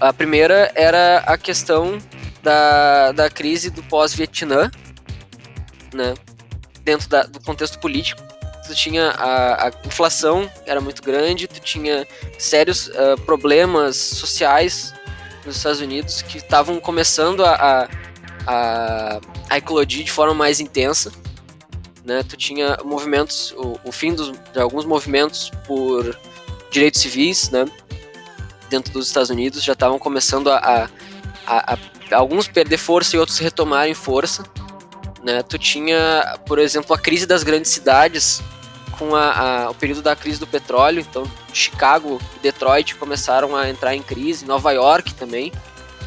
[0.00, 1.98] A primeira era a questão
[2.42, 4.70] da, da crise do pós-Vietnã,
[5.92, 6.14] né?
[6.82, 8.22] Dentro da, do contexto político.
[8.66, 12.06] Tu tinha a, a, inflação, era muito grande, tu tinha
[12.38, 14.94] sérios uh, problemas sociais
[15.44, 17.88] nos Estados Unidos que estavam começando a, a,
[18.46, 21.12] a a eclodir de forma mais intensa.
[22.04, 22.22] Né?
[22.22, 26.16] Tu tinha movimentos, o, o fim dos, de alguns movimentos por
[26.70, 27.66] direitos civis, né?
[28.70, 30.88] dentro dos Estados Unidos já estavam começando a, a,
[31.44, 31.78] a, a,
[32.16, 34.44] alguns perder força e outros retomarem força.
[35.24, 35.42] Né?
[35.42, 38.40] Tu tinha, por exemplo, a crise das grandes cidades
[38.96, 41.00] com a, o período da crise do petróleo.
[41.00, 45.52] Então, Chicago e Detroit começaram a entrar em crise, Nova York também.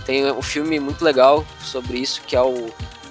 [0.05, 2.69] Tem um filme muito legal sobre isso que é o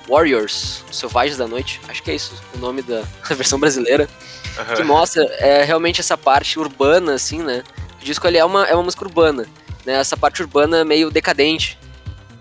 [0.08, 3.02] Warriors, Selvagens da Noite, acho que é isso o nome da
[3.34, 4.08] versão brasileira,
[4.58, 4.74] uhum.
[4.74, 7.62] que mostra é, realmente essa parte urbana, assim, né?
[8.00, 9.46] O disco ele é uma, é uma música urbana,
[9.86, 9.94] né?
[9.94, 11.78] Essa parte urbana meio decadente,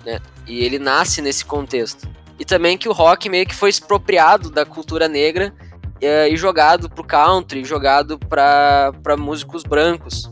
[0.06, 0.20] né?
[0.48, 2.10] E ele nasce nesse contexto.
[2.40, 5.54] E também que o rock meio que foi expropriado da cultura negra
[6.02, 10.30] é, e jogado pro country, jogado para músicos brancos,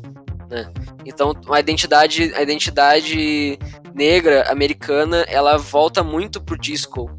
[0.49, 0.71] né?
[1.05, 3.59] Então a identidade, a identidade
[3.93, 7.09] negra americana, ela volta muito pro disco,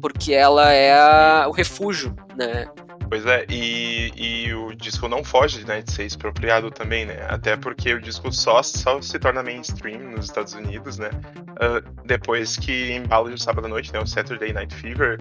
[0.00, 2.66] porque ela é a, o refúgio, né?
[3.08, 7.24] Pois é, e, e o disco não foge né, de ser expropriado também, né?
[7.28, 11.10] Até porque o disco só, só se torna mainstream nos Estados Unidos, né?
[11.50, 14.00] Uh, depois que Embalo de Sábado à Noite, né?
[14.00, 15.18] O Saturday Night Fever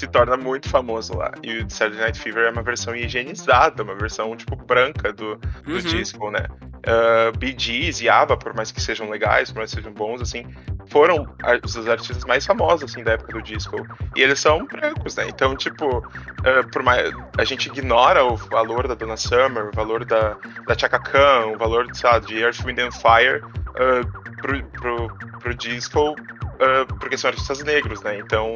[0.00, 1.30] se torna muito famoso lá.
[1.42, 5.74] E o Saturday Night Fever é uma versão higienizada, uma versão, tipo, branca do, do
[5.74, 5.78] uhum.
[5.78, 6.46] disco, né?
[6.80, 10.22] Uh, Bee Gees e ABBA, por mais que sejam legais, por mais que sejam bons,
[10.22, 10.46] assim,
[10.86, 11.28] foram
[11.62, 13.76] os artistas mais famosos, assim, da época do disco.
[14.16, 15.28] E eles são brancos, né?
[15.28, 20.06] Então, tipo, uh, por mais, a gente ignora o valor da Donna Summer, o valor
[20.06, 20.34] da,
[20.66, 25.08] da Chaka Khan, o valor, sabe, de Earth, Wind and Fire uh, pro, pro,
[25.40, 26.14] pro disco,
[26.60, 28.18] uh, porque são artistas negros, né?
[28.18, 28.54] Então,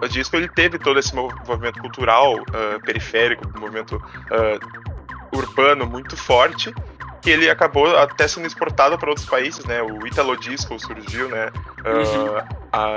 [0.00, 6.72] o disco ele teve todo esse movimento cultural uh, periférico, movimento uh, urbano muito forte,
[7.20, 9.82] que ele acabou até sendo exportado para outros países, né?
[9.82, 11.50] O Italo Disco surgiu, né?
[11.84, 12.58] Uhum.
[12.72, 12.96] A,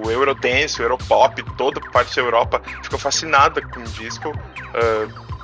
[0.00, 4.32] o Eurodance, o Europop, toda parte da Europa ficou fascinada com o disco.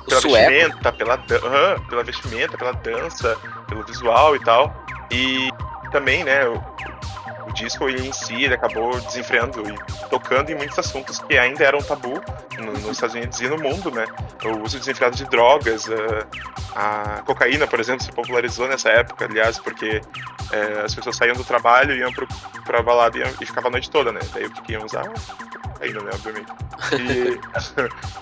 [0.07, 4.73] pela vestimenta, pela, pela vestimenta, pela dança, pelo visual e tal.
[5.11, 5.49] E
[5.91, 6.41] também, né,
[7.47, 11.81] o, disco em si ele acabou desenfreando e tocando em muitos assuntos que ainda eram
[11.81, 12.21] tabu
[12.57, 14.05] no, nos Estados Unidos e no mundo, né?
[14.45, 15.85] O uso desenfreado de drogas,
[16.75, 20.01] a, a cocaína, por exemplo, se popularizou nessa época, aliás, porque
[20.51, 22.27] é, as pessoas saíam do trabalho, iam pro,
[22.65, 24.19] pra balada e, iam, e ficavam a noite toda, né?
[24.33, 25.03] Daí o que iam usar?
[25.03, 26.11] Cocaína, né?
[26.13, 26.51] Obviamente.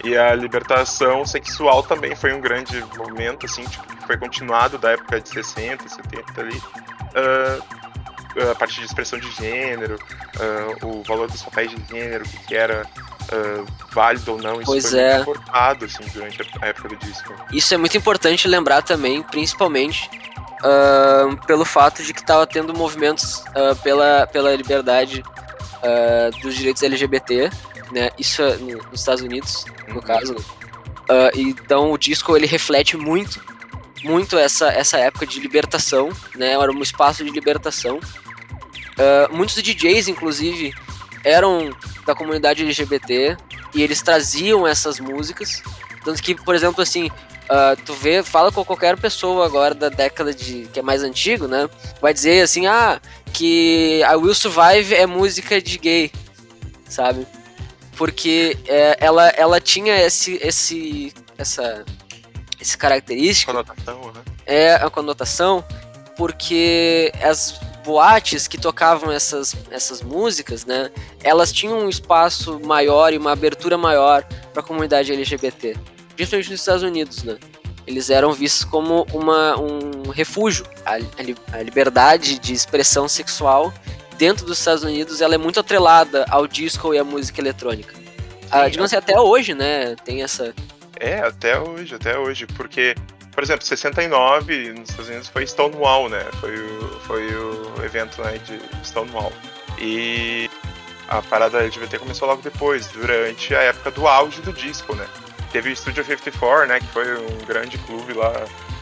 [0.04, 4.78] E, e a libertação sexual também foi um grande momento, assim, tipo, que foi continuado
[4.78, 7.64] da época de 60, 70 ali uh,
[8.52, 12.56] a parte de expressão de gênero, uh, o valor dos papéis de gênero, o que
[12.56, 15.16] era uh, válido ou não, isso pois foi é.
[15.16, 17.34] muito importado assim, durante a época do disco.
[17.52, 20.10] Isso é muito importante lembrar também, principalmente
[20.62, 25.24] uh, pelo fato de que estava tendo movimentos uh, pela, pela liberdade
[25.78, 27.50] uh, dos direitos LGBT,
[27.92, 28.10] né?
[28.18, 30.02] Isso é nos Estados Unidos, no uhum.
[30.02, 30.36] caso.
[31.36, 33.42] Então o disco ele reflete muito
[34.04, 36.54] muito essa, essa época de libertação, né?
[36.54, 37.98] Era um espaço de libertação.
[37.98, 40.74] Uh, muitos DJs, inclusive,
[41.24, 43.38] eram da comunidade LGBT
[43.74, 45.62] e eles traziam essas músicas.
[46.04, 50.34] Tanto que, por exemplo, assim, uh, tu vê, fala com qualquer pessoa agora da década
[50.34, 51.70] de que é mais antigo, né?
[52.02, 53.00] Vai dizer assim, ah,
[53.34, 56.12] que a Will Survive é música de gay,
[56.88, 57.26] sabe?
[57.96, 61.86] Porque é, ela, ela tinha esse, esse, essa
[62.62, 63.52] esse característico.
[63.52, 64.12] Conotação, uhum.
[64.46, 65.64] É a conotação,
[66.16, 70.92] porque as boates que tocavam essas, essas músicas, né,
[71.24, 75.76] elas tinham um espaço maior e uma abertura maior para a comunidade LGBT,
[76.16, 77.38] principalmente nos Estados Unidos, né.
[77.88, 80.66] Eles eram vistos como uma, um refúgio.
[80.86, 81.00] A,
[81.58, 83.74] a liberdade de expressão sexual
[84.18, 87.96] dentro dos Estados Unidos ela é muito atrelada ao disco e à música eletrônica.
[88.52, 90.54] Ah, digamos assim, até hoje, né, tem essa
[91.02, 92.96] é, até hoje, até hoje, porque,
[93.32, 96.24] por exemplo, 69 nos Estados Unidos foi Stonewall, né?
[96.40, 99.34] Foi o, foi o evento né, de Stonewall.
[99.80, 100.48] E
[101.10, 105.08] a parada LGBT começou logo depois, durante a época do auge do disco, né?
[105.52, 106.80] Teve o Studio 54, né?
[106.80, 108.32] Que foi um grande clube lá,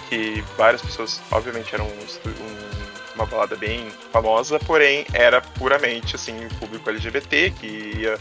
[0.09, 6.45] que várias pessoas, obviamente, eram um, um, uma balada bem famosa, porém era puramente, assim,
[6.45, 8.17] o público LGBT que ia,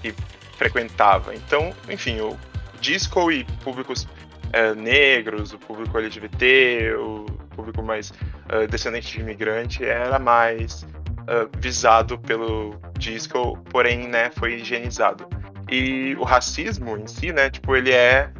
[0.00, 0.14] que
[0.56, 1.34] frequentava.
[1.34, 2.38] Então, enfim, o
[2.80, 4.06] disco e públicos
[4.52, 11.48] é, negros, o público LGBT, o público mais uh, descendente de imigrante era mais uh,
[11.58, 15.28] visado pelo disco, porém, né, foi higienizado.
[15.70, 18.32] E o racismo em si, né, tipo, ele é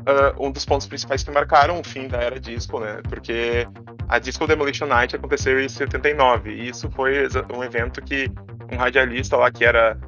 [0.00, 3.66] uh, um dos pontos principais que marcaram o fim da era disco, né, porque
[4.08, 7.26] a Disco Demolition Night aconteceu em 79, e isso foi
[7.56, 8.30] um evento que
[8.70, 9.98] um radialista lá que era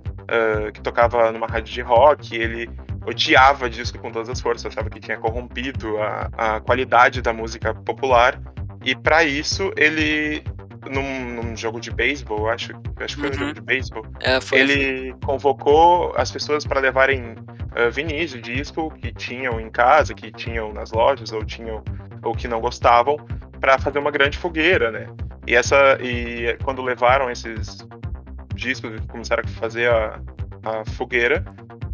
[0.75, 2.69] que tocava numa rádio de rock, ele
[3.07, 7.73] odiava disco com todas as forças, achava que tinha corrompido a, a qualidade da música
[7.73, 8.41] popular.
[8.85, 10.43] E para isso, ele,
[10.91, 13.53] num, num, jogo de beisebol, acho, acho que foi um jogo uhum.
[13.53, 19.61] de beisebol, é, ele convocou as pessoas para levarem uh, vinis de disco que tinham
[19.61, 21.83] em casa, que tinham nas lojas, ou tinham
[22.23, 23.17] ou que não gostavam,
[23.61, 25.07] para fazer uma grande fogueira, né?
[25.47, 27.87] E essa e quando levaram esses
[28.55, 30.21] discos, começaram a fazer a,
[30.65, 31.45] a fogueira,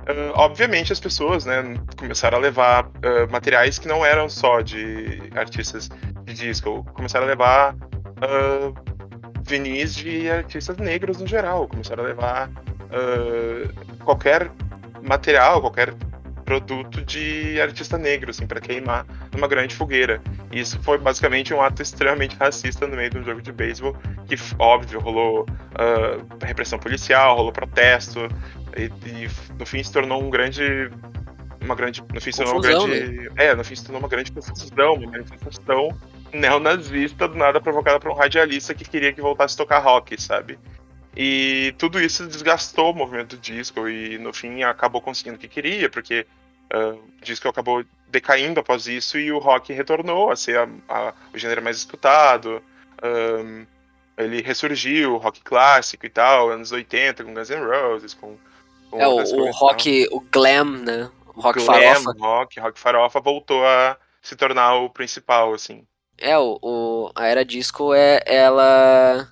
[0.02, 1.62] Uh, obviamente as pessoas né,
[1.96, 5.88] começaram a levar uh, materiais que não eram só de artistas
[6.24, 8.74] de disco, começaram a levar uh,
[9.42, 12.50] vinis de artistas negros no geral, começaram a levar
[14.04, 14.50] qualquer
[15.00, 15.94] material, qualquer
[16.42, 20.20] produto de artista negro, assim, para queimar numa grande fogueira.
[20.50, 23.96] E isso foi basicamente um ato extremamente racista no meio de um jogo de beisebol,
[24.26, 25.46] que óbvio rolou
[26.42, 28.28] repressão policial, rolou protesto,
[28.76, 29.28] e, e,
[29.58, 30.90] no fim se tornou um grande.
[31.60, 32.02] Uma grande.
[32.12, 33.10] No fim se tornou uma grande.
[33.12, 33.28] Né?
[33.36, 35.96] É, no fim se tornou uma grande confusão, uma manifestação
[36.32, 40.58] neonazista do nada provocada por um radialista que queria que voltasse a tocar rock, sabe?
[41.16, 45.48] E tudo isso desgastou o movimento do disco e no fim acabou conseguindo o que
[45.48, 46.26] queria, porque
[46.72, 51.14] uh, o disco acabou decaindo após isso e o rock retornou a ser a, a,
[51.32, 52.62] o gênero mais escutado.
[53.02, 53.66] Um,
[54.16, 58.36] ele ressurgiu, o rock clássico e tal, anos 80, com Guns N' Roses, com.
[58.90, 61.10] com é, o, o rock, o glam, né?
[61.34, 62.12] O rock glam, farofa.
[62.18, 65.84] Rock, rock farofa voltou a se tornar o principal, assim.
[66.18, 69.28] É, o, o a era disco é ela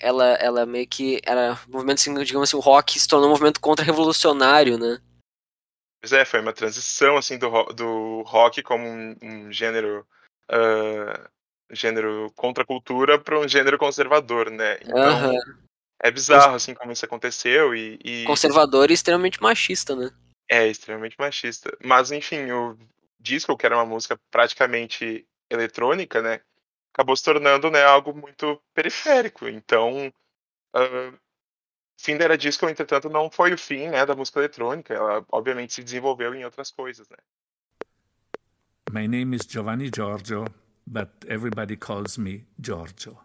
[0.00, 3.32] ela, ela meio que era um movimento, assim, digamos assim, o rock se tornou um
[3.32, 5.00] movimento contra-revolucionário, né?
[6.00, 10.06] Pois é, foi uma transição, assim, do, do rock como um, um gênero
[10.50, 11.28] uh,
[11.70, 14.78] gênero contra a cultura para um gênero conservador, né?
[14.82, 15.32] Então,
[16.00, 17.98] é bizarro, assim, como isso aconteceu e...
[18.04, 18.24] e...
[18.24, 20.10] Conservador e extremamente machista, né?
[20.48, 21.76] É, extremamente machista.
[21.84, 22.78] Mas, enfim, o
[23.20, 26.40] disco, que era uma música praticamente eletrônica, né?
[26.92, 29.48] Acabou se tornando né, algo muito periférico.
[29.48, 30.12] Então,
[30.74, 31.18] uh,
[31.96, 34.94] fim da era disco, entretanto, não foi o fim né, da música eletrônica.
[34.94, 37.08] Ela, obviamente, se desenvolveu em outras coisas.
[37.08, 37.16] Né?
[38.90, 40.46] My name is Giovanni Giorgio,
[40.86, 43.18] but everybody calls me Giorgio.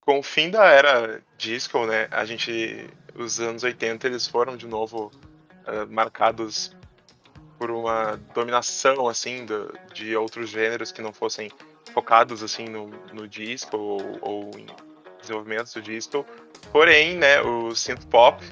[0.00, 4.66] Com o fim da era disco, né, a gente os anos 80 eles foram de
[4.66, 5.10] novo
[5.66, 6.74] uh, marcados
[7.58, 11.50] por uma dominação assim do, de outros gêneros que não fossem
[11.92, 14.66] focados assim no, no disco ou, ou em
[15.20, 16.26] desenvolvimentos do disco.
[16.70, 18.44] Porém, né, o synth pop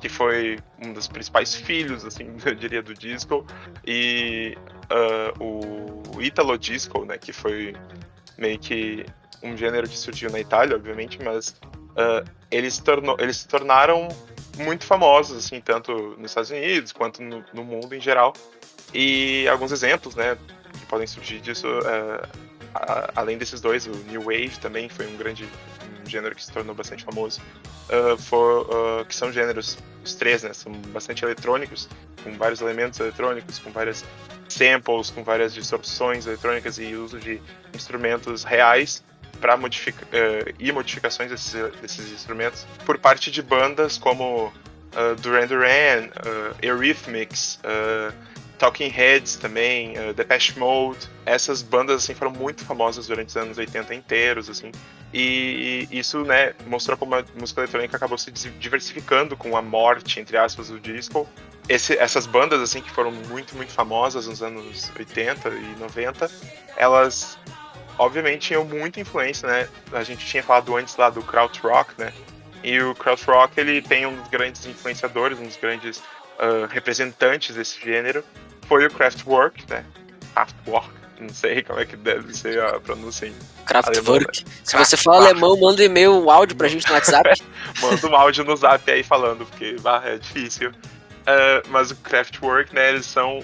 [0.00, 3.46] que foi um dos principais filhos, assim, eu diria, do disco,
[3.86, 4.56] e
[4.90, 7.74] uh, o Italo Disco, né, que foi
[8.38, 9.04] meio que
[9.42, 11.58] um gênero que surgiu na Itália, obviamente, mas
[11.96, 14.08] uh, eles, tornou, eles se tornaram
[14.58, 18.32] muito famosos, assim, tanto nos Estados Unidos quanto no, no mundo em geral.
[18.94, 20.36] E alguns exemplos, né,
[20.78, 22.28] que podem surgir disso, uh,
[22.74, 25.48] a, além desses dois, o New Wave também foi um grande
[26.04, 27.40] um gênero que se tornou bastante famoso,
[27.90, 31.88] uh, for, que são gêneros, os três, né, são bastante eletrônicos,
[32.22, 34.04] com vários elementos eletrônicos, com várias
[34.48, 37.42] samples, com várias distorções eletrônicas e uso de
[37.74, 39.02] instrumentos reais
[39.36, 46.08] para modificar uh, e modificações desses, instrumentos por parte de bandas como uh, Duran Duran,
[46.08, 47.58] uh, Eurythmics,
[48.58, 51.08] Talking Heads também, uh, Depeche Mode.
[51.24, 54.72] Essas bandas assim foram muito famosas durante os anos 80 inteiros, assim.
[55.12, 60.36] E isso, né, mostrou como a música eletrônica acabou se diversificando com a morte, entre
[60.36, 61.28] aspas, do disco.
[61.68, 66.30] Esse, essas bandas, assim, que foram muito, muito famosas nos anos 80 e 90,
[66.76, 67.38] elas
[67.98, 69.68] obviamente tinham muita influência, né?
[69.92, 72.12] A gente tinha falado antes lá do krautrock, né?
[72.62, 77.80] E o krautrock ele tem um dos grandes influenciadores, um dos grandes uh, representantes desse
[77.80, 78.24] gênero,
[78.68, 79.84] foi o Kraftwerk, né?
[80.34, 83.98] Kraftwerk, não sei como é que deve ser a pronúncia em Kraftwerk.
[83.98, 84.44] Alemão, né?
[84.64, 87.40] Se você fala alemão, manda um e-mail, um áudio pra gente no WhatsApp.
[87.80, 90.70] manda um áudio no zap aí falando, porque bah, é difícil.
[90.70, 93.42] Uh, mas o Kraftwerk, né, eles são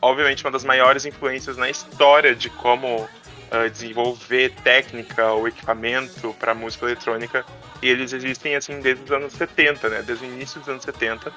[0.00, 3.08] obviamente uma das maiores influências na história de como
[3.52, 7.44] uh, desenvolver técnica ou equipamento para música eletrônica.
[7.82, 10.02] E eles existem assim desde os anos 70, né?
[10.02, 11.28] Desde o início dos anos 70.
[11.28, 11.32] Uh,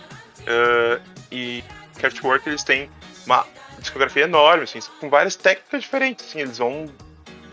[0.48, 1.00] ah,
[1.32, 1.64] e
[1.98, 2.90] Kraftwerk eles têm
[3.26, 3.46] uma
[3.80, 6.26] discografia enorme, assim, com várias técnicas diferentes.
[6.28, 6.88] Assim, eles vão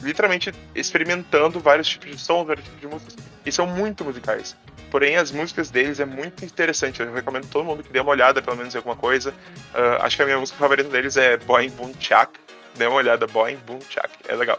[0.03, 3.17] literalmente experimentando vários tipos de sons, vários tipos de músicas.
[3.45, 4.57] E são muito musicais.
[4.91, 7.01] Porém, as músicas deles é muito interessante.
[7.01, 9.31] Eu recomendo todo mundo que dê uma olhada, pelo menos, em alguma coisa.
[9.75, 12.39] Uh, acho que a minha música favorita deles é Boing Boom Chak,
[12.77, 14.11] dê uma olhada, Boing, Boom, Chak.
[14.29, 14.59] É legal.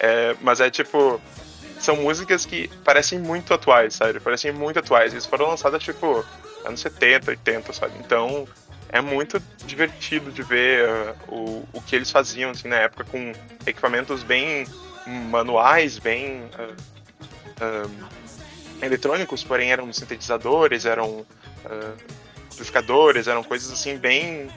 [0.00, 1.20] É, mas é tipo.
[1.78, 4.18] São músicas que parecem muito atuais, sabe?
[4.18, 5.12] Parecem muito atuais.
[5.12, 6.24] Eles foram lançadas, tipo,
[6.64, 7.94] anos 70, 80, sabe?
[7.98, 8.48] Então,
[8.88, 13.32] é muito divertido de ver uh, o, o que eles faziam, assim, na época, com
[13.66, 14.66] equipamentos bem
[15.06, 16.48] manuais, bem.
[16.58, 16.74] Uh,
[17.60, 18.24] uh,
[18.80, 21.24] eletrônicos, porém eram sintetizadores, eram
[22.54, 24.48] amplificadores, eram coisas assim bem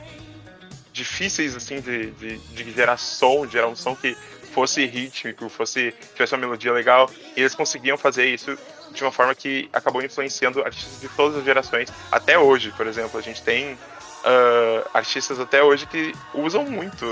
[0.98, 4.18] difíceis assim de, de, de gerar som, de gerar um som que
[4.54, 8.58] fosse rítmico, fosse tivesse uma melodia legal, e eles conseguiam fazer isso
[8.92, 11.94] de uma forma que acabou influenciando artistas de todas as gerações.
[12.12, 17.06] Até hoje, por exemplo, a gente tem uh, artistas até hoje que usam muito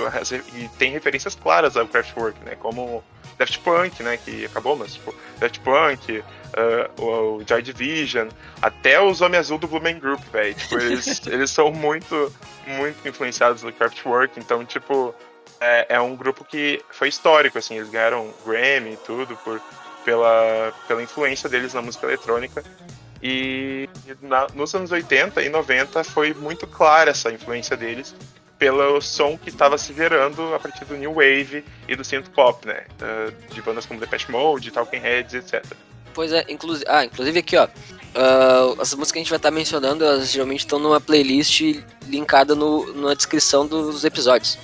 [0.55, 2.55] e tem referências claras ao Kraftwerk, né?
[2.55, 3.03] Como
[3.37, 4.17] Daft Punk, né?
[4.17, 6.23] Que acabou, mas tipo, Daft Punk,
[6.55, 8.29] uh, o, o Joy Division,
[8.61, 10.53] até os Homem Azul do Blue Man Group, velho.
[10.53, 12.33] Tipo, eles, eles são muito,
[12.65, 15.13] muito influenciados no Kraftwerk, então, tipo,
[15.59, 19.61] é, é, um grupo que foi histórico, assim, eles ganharam Grammy e tudo por,
[20.03, 22.63] pela, pela influência deles na música eletrônica.
[23.21, 23.89] E
[24.21, 28.13] na, nos anos 80 e 90 foi muito clara essa influência deles.
[28.59, 32.65] pelo som que estava se gerando a partir do New Wave e do synth pop,
[32.65, 32.85] né?
[33.01, 35.65] Uh, de bandas como Depeche Mode, Talking Heads, etc.
[36.15, 37.65] Pois é, inclusive, ah, inclusive aqui, ó.
[37.65, 41.61] Uh, as músicas que a gente vai estar mencionando, elas geralmente estão numa playlist
[42.07, 44.57] linkada no, na descrição dos episódios.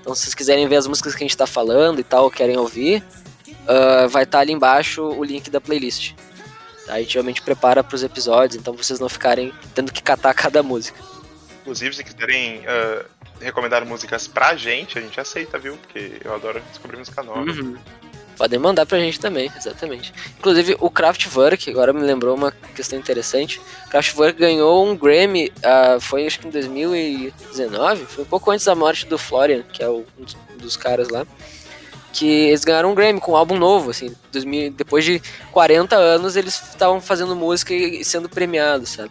[0.00, 2.56] Então, se vocês quiserem ver as músicas que a gente está falando e tal, querem
[2.56, 3.02] ouvir,
[3.48, 6.14] uh, vai estar ali embaixo o link da playlist.
[6.86, 6.94] Tá?
[6.94, 10.62] A gente geralmente prepara para os episódios, então vocês não ficarem tendo que catar cada
[10.62, 11.00] música.
[11.62, 13.04] Inclusive, se quiserem uh,
[13.40, 15.76] recomendar músicas pra gente, a gente aceita, viu?
[15.76, 17.40] Porque eu adoro descobrir música nova.
[17.40, 17.76] Uhum.
[18.36, 20.12] Podem mandar pra gente também, exatamente.
[20.38, 23.60] Inclusive, o Kraftwerk, agora me lembrou uma questão interessante.
[23.86, 28.64] O Kraftwerk ganhou um Grammy, uh, foi acho que em 2019, foi um pouco antes
[28.64, 31.26] da morte do Florian, que é o, um dos caras lá.
[32.12, 34.14] Que eles ganharam um Grammy com um álbum novo, assim.
[34.32, 39.10] 2000, depois de 40 anos, eles estavam fazendo música e sendo premiados, sabe?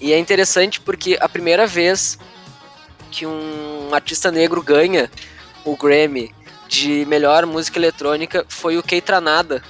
[0.00, 2.18] E é interessante porque a primeira vez
[3.10, 5.10] que um artista negro ganha
[5.64, 6.32] o Grammy
[6.70, 9.60] de melhor música eletrônica foi o Keitranada.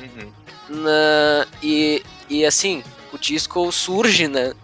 [0.00, 0.32] Uhum.
[0.68, 4.54] Na, e, e assim, o disco surge, né?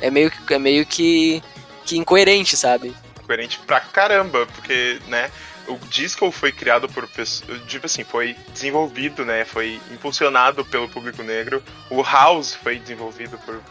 [0.00, 1.42] É meio, é meio que,
[1.86, 2.94] que incoerente, sabe?
[3.22, 5.30] Incoerente pra caramba, porque, né?
[5.66, 7.62] O disco foi criado por pessoas.
[7.66, 9.46] Tipo assim, foi desenvolvido, né?
[9.46, 11.62] Foi impulsionado pelo público negro.
[11.88, 13.62] O House foi desenvolvido por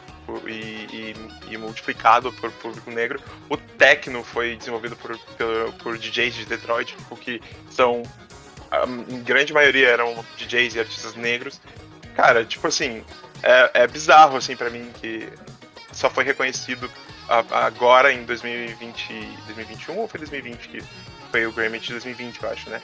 [0.48, 1.16] e, e,
[1.50, 3.20] e, multiplicado por público negro.
[3.50, 8.04] O techno foi desenvolvido por, por, por DJs de Detroit, que são,
[9.10, 11.60] em grande maioria, eram DJs e artistas negros.
[12.16, 13.04] Cara, tipo assim,
[13.44, 15.28] é, é bizarro, assim, para mim, que
[15.92, 16.90] só foi reconhecido
[17.50, 19.14] agora em 2020,
[19.46, 20.84] 2021 ou foi 2020 que
[21.32, 22.82] foi o Grammy de 2020, eu acho, né?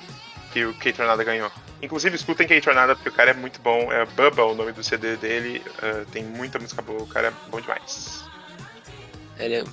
[0.52, 1.52] Que o K-Tornada ganhou.
[1.82, 3.92] Inclusive, escutem Kate Tornada, porque o cara é muito bom.
[3.92, 5.62] É Bubba o nome do CD dele.
[5.78, 8.24] Uh, tem muita música boa, o cara é bom demais.
[9.38, 9.64] Ele é,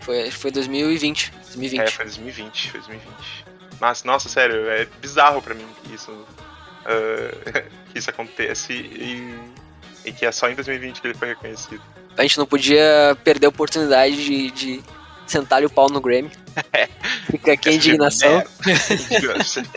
[0.00, 1.30] foi, foi 2020.
[1.32, 1.80] 2020.
[1.80, 3.44] É, foi 2020, foi 2020.
[3.78, 7.62] Mas, nossa, sério, é bizarro pra mim que isso, uh,
[7.92, 9.38] que isso acontece e,
[10.04, 11.82] e que é só em 2020 que ele foi reconhecido.
[12.16, 14.82] A gente não podia perder a oportunidade de, de
[15.30, 16.30] sentar o pau no Grammy.
[17.30, 18.38] Fica aqui a indignação.
[18.38, 18.44] É,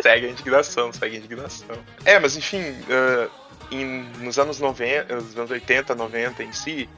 [0.01, 1.77] segue a indignação, segue a indignação.
[2.03, 3.29] É, mas enfim, uh,
[3.71, 6.89] em, nos anos 90, nos anos 80, 90 em si,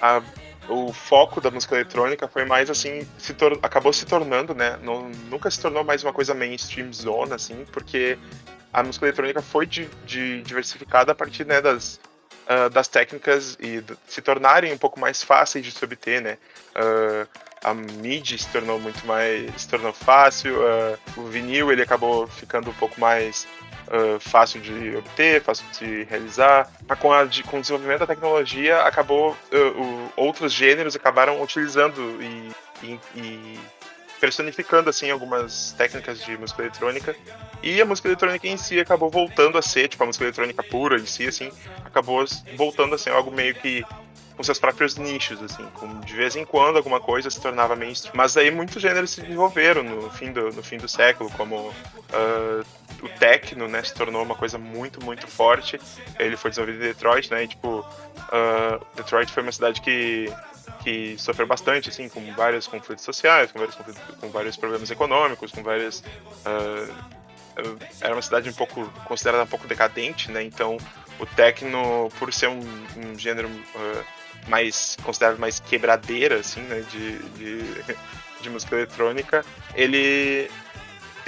[0.00, 0.22] a,
[0.68, 4.78] o foco da música eletrônica foi mais assim, se acabou se tornando, né?
[4.82, 8.18] Não, nunca se tornou mais uma coisa mainstream zona, assim, porque
[8.72, 12.00] a música eletrônica foi de, de diversificada a partir né, das,
[12.48, 16.38] uh, das técnicas e se tornarem um pouco mais fáceis de se obter, né?
[16.74, 17.28] Uh,
[17.64, 19.50] a mídia se tornou muito mais.
[19.56, 23.48] se tornou fácil, uh, o vinil ele acabou ficando um pouco mais
[23.88, 26.70] uh, fácil de obter, fácil de realizar.
[26.86, 29.36] Mas com, a, de, com o desenvolvimento da tecnologia, acabou.
[29.50, 32.52] Uh, o, outros gêneros acabaram utilizando e,
[32.82, 33.60] e, e
[34.20, 37.16] personificando assim algumas técnicas de música eletrônica
[37.62, 40.96] e a música eletrônica em si acabou voltando a ser tipo a música eletrônica pura
[40.96, 41.50] em si assim
[41.84, 42.24] acabou
[42.56, 43.84] voltando a ser algo meio que
[44.36, 48.14] com seus próprios nichos, assim, com, de vez em quando alguma coisa se tornava mainstream.
[48.16, 52.66] Mas aí muitos gêneros se desenvolveram no fim do, no fim do século, como uh,
[53.02, 55.80] o techno, né, se tornou uma coisa muito, muito forte.
[56.18, 60.32] Ele foi desenvolvido em Detroit, né, e tipo, uh, Detroit foi uma cidade que
[60.82, 65.50] que sofreu bastante, assim, com vários conflitos sociais, com vários, conflitos, com vários problemas econômicos,
[65.50, 66.00] com várias...
[66.00, 67.14] Uh,
[68.00, 70.42] era uma cidade um pouco considerada um pouco decadente, né?
[70.42, 70.76] Então
[71.18, 72.60] o techno, por ser um,
[72.96, 74.04] um gênero uh,
[74.48, 77.62] mais considerado mais quebradeira, assim, né, de, de,
[78.42, 80.50] de, música eletrônica, ele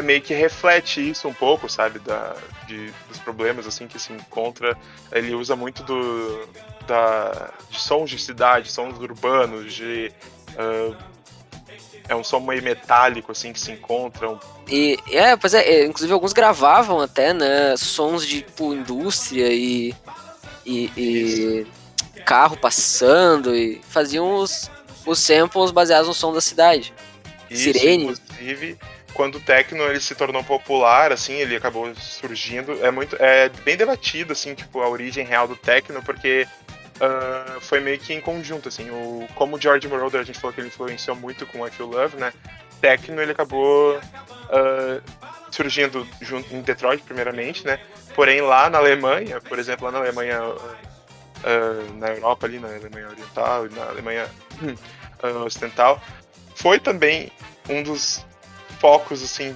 [0.03, 2.37] meio que reflete isso um pouco, sabe, da,
[2.67, 4.77] de, dos problemas, assim, que se encontra.
[5.11, 6.47] Ele usa muito do,
[6.87, 10.13] da, de sons de cidade, sons urbanos, de...
[10.53, 10.97] Uh,
[12.09, 14.39] é um som meio metálico, assim, que se encontram.
[14.69, 19.95] E, é, pois é, inclusive alguns gravavam até, né, sons de, tipo, indústria e...
[20.65, 21.67] e, e
[22.27, 24.69] carro passando e faziam os,
[25.07, 26.93] os samples baseados no som da cidade.
[27.49, 28.05] Isso, Sirene.
[28.07, 28.77] Inclusive,
[29.15, 33.77] quando o techno ele se tornou popular, assim, ele acabou surgindo, é muito, é bem
[33.77, 36.47] debatido, assim, tipo, a origem real do techno, porque
[36.97, 40.53] uh, foi meio que em conjunto, assim, o, como o George Moroder, a gente falou
[40.53, 42.33] que ele influenciou muito com I Feel Love, né,
[42.81, 45.03] techno ele acabou uh,
[45.51, 47.79] surgindo junto em Detroit, primeiramente, né,
[48.15, 50.41] porém lá na Alemanha, por exemplo, lá na Alemanha
[51.45, 54.29] uh, na Europa, ali na Alemanha Oriental e na Alemanha
[55.23, 56.01] uh, Ocidental,
[56.55, 57.31] foi também
[57.69, 58.25] um dos
[58.79, 59.55] focos assim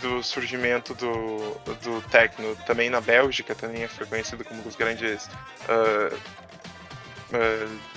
[0.00, 2.56] do, surgimento do, do techno.
[2.66, 5.26] Também na Bélgica também foi conhecido como um dos grandes
[5.68, 6.16] uh,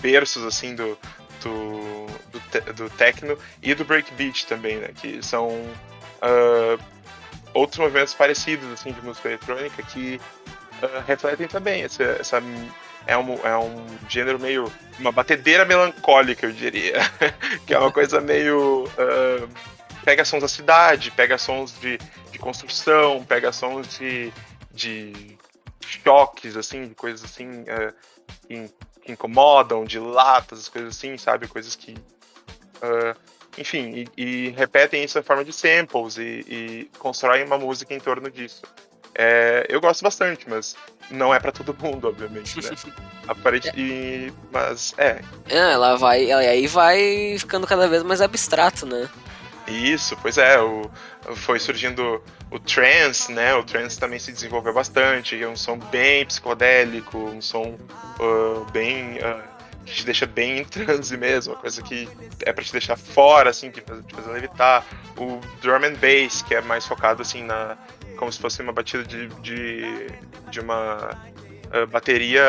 [0.02, 0.98] berços assim do,
[1.42, 4.90] do, do te, do techno e do breakbeat também, né?
[4.96, 6.80] Que são uh,
[7.54, 10.20] outros movimentos parecidos assim de música eletrônica que
[10.82, 12.42] uh, refletem também essa, essa
[13.06, 14.72] é um, é um gênero meio.
[15.00, 17.00] uma batedeira melancólica, eu diria.
[17.66, 18.86] que é uma coisa meio.
[18.86, 19.50] Uh,
[20.04, 21.98] pega sons da cidade, pega sons de,
[22.32, 24.32] de construção, pega sons de,
[24.72, 25.38] de
[25.82, 27.94] choques, assim, de coisas assim uh,
[28.48, 28.70] que,
[29.02, 31.48] que, incomodam, de latas, coisas assim, sabe?
[31.48, 31.94] Coisas que.
[31.94, 33.16] Uh,
[33.58, 38.00] enfim, e, e, repetem isso em forma de samples e, e constroem uma música em
[38.00, 38.62] torno disso.
[39.14, 40.76] É, eu gosto bastante, mas
[41.12, 42.76] não é para todo mundo, obviamente, né?
[43.28, 45.22] Aparente, mas é.
[45.48, 49.10] É, ela vai, ela aí vai ficando cada vez mais abstrato, né?
[49.68, 50.90] Isso, pois é, o,
[51.36, 53.54] foi surgindo o trance, né?
[53.56, 57.78] O trance também se desenvolveu bastante, é um som bem psicodélico, um som
[58.20, 59.42] uh, bem uh,
[59.86, 62.08] que te deixa bem em transe mesmo, uma coisa que
[62.42, 64.86] é para te deixar fora, assim, que te fazer levitar.
[65.18, 67.78] O drum and bass, que é mais focado assim na
[68.22, 69.82] como se fosse uma batida de, de,
[70.52, 71.10] de uma
[71.74, 72.44] uh, bateria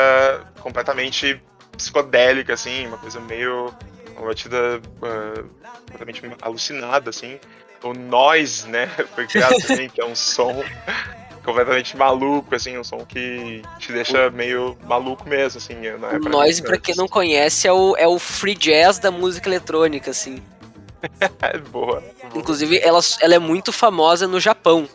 [0.60, 1.42] completamente
[1.78, 3.74] psicodélica, assim, uma coisa meio.
[4.18, 5.48] uma batida uh,
[5.90, 7.40] completamente alucinada, assim.
[7.82, 10.62] O noise, né, foi criado também, que é um som
[11.42, 15.74] completamente maluco, assim, um som que te deixa meio maluco mesmo, assim.
[15.76, 19.10] Né, é o noise, pra quem não conhece, é o, é o free jazz da
[19.10, 20.42] música eletrônica, assim.
[21.72, 22.02] boa, boa.
[22.34, 24.86] Inclusive, ela, ela é muito famosa no Japão.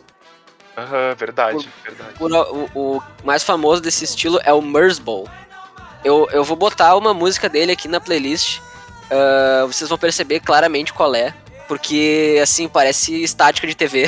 [0.78, 2.14] Aham, verdade, por, verdade.
[2.14, 5.28] Por, o, o, mais famoso desse estilo é o Merzbow.
[6.04, 8.60] Eu, eu vou botar uma música dele aqui na playlist.
[9.10, 11.34] Uh, vocês vão perceber claramente qual é.
[11.66, 14.06] Porque, assim, parece estática de TV.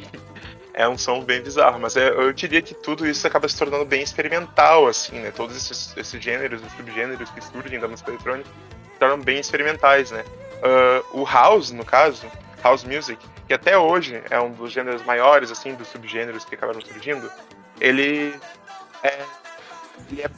[0.72, 3.84] é um som bem bizarro, mas é, eu diria que tudo isso acaba se tornando
[3.84, 5.30] bem experimental, assim, né?
[5.30, 8.48] Todos esses, esses gêneros, os subgêneros que surgem da música eletrônica
[8.94, 10.24] se tornam bem experimentais, né?
[11.12, 12.26] Uh, o house, no caso,
[12.62, 16.80] house music, que até hoje é um dos gêneros maiores, assim, dos subgêneros que acabaram
[16.80, 17.28] surgindo,
[17.80, 18.32] ele
[19.02, 19.24] é,
[20.08, 20.30] ele é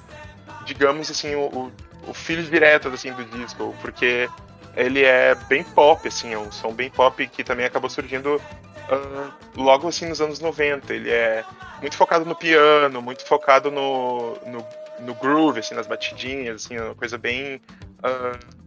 [0.64, 1.70] digamos assim, o,
[2.08, 4.30] o filho direto, assim, do disco, porque
[4.74, 9.32] ele é bem pop, assim, é um som bem pop que também acabou surgindo uh,
[9.60, 10.94] logo, assim, nos anos 90.
[10.94, 11.44] Ele é
[11.82, 14.66] muito focado no piano, muito focado no, no,
[15.00, 17.60] no groove, assim, nas batidinhas, assim, uma coisa bem...
[17.98, 18.61] Uh,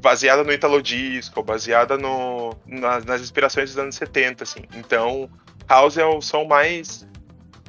[0.00, 4.62] baseada no Italo Disco, baseada no, nas, nas inspirações dos anos 70, assim.
[4.74, 5.30] Então,
[5.68, 7.06] House é o som mais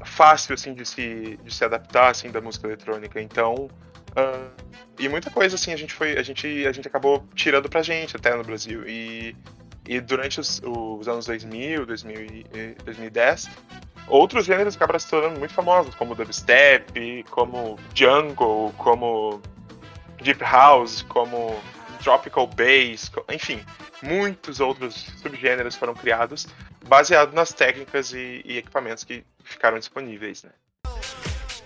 [0.04, 3.22] fácil, assim, de se, de se adaptar, assim, da música eletrônica.
[3.22, 3.70] Então,
[4.12, 4.52] uh,
[4.98, 8.16] e muita coisa, assim, a gente foi, a gente, a gente acabou tirando pra gente
[8.16, 8.88] até no Brasil.
[8.88, 9.36] E,
[9.88, 12.22] e durante os, os anos 2000, 2000
[12.54, 13.50] e 2010,
[14.08, 19.42] outros gêneros acabaram se tornando muito famosos, como dubstep, como jungle, como
[20.22, 21.56] deep house, como
[22.00, 23.64] tropical bass, enfim,
[24.02, 26.48] muitos outros subgêneros foram criados
[26.86, 30.52] baseado nas técnicas e, e equipamentos que ficaram disponíveis, né?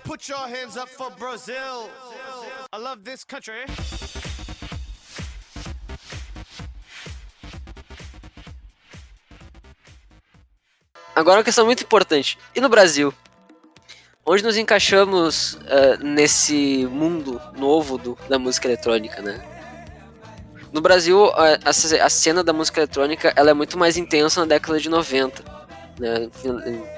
[0.03, 1.89] Put your hands up for Brazil.
[2.73, 3.65] I love this country.
[11.15, 12.37] Agora uma questão muito importante.
[12.55, 13.13] E no Brasil?
[14.25, 19.52] Onde nos encaixamos uh, nesse mundo novo do, da música eletrônica, né?
[20.73, 24.79] No Brasil, a, a, cena da música eletrônica ela é muito mais intensa na década
[24.79, 25.43] de 90.
[25.99, 26.27] Né?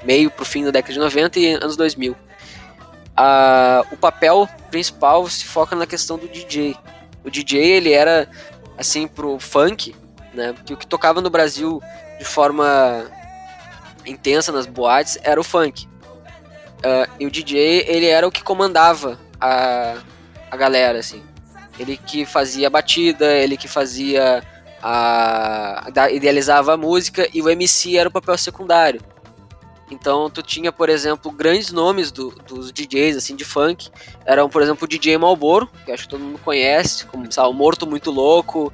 [0.01, 2.15] Meio pro fim da década de 90 e anos 2000.
[3.17, 6.77] A, o papel principal se foca na questão do DJ.
[7.21, 8.29] O DJ, ele era,
[8.77, 9.93] assim, pro funk,
[10.33, 10.53] né?
[10.53, 11.81] Porque o que tocava no Brasil
[12.17, 13.05] de forma
[14.05, 15.85] intensa nas boates era o funk.
[16.77, 19.97] Uh, e o DJ, ele era o que comandava a,
[20.49, 21.21] a galera, assim.
[21.79, 24.43] Ele que fazia a batida, ele que fazia
[24.81, 25.85] a.
[26.11, 29.01] idealizava a música e o MC era o papel secundário.
[29.91, 33.89] Então tu tinha, por exemplo, grandes nomes do, dos DJs assim de funk.
[34.25, 37.53] Eram, por exemplo, o DJ Malboro, que acho que todo mundo conhece, como sabe, o
[37.53, 38.73] Morto Muito Louco.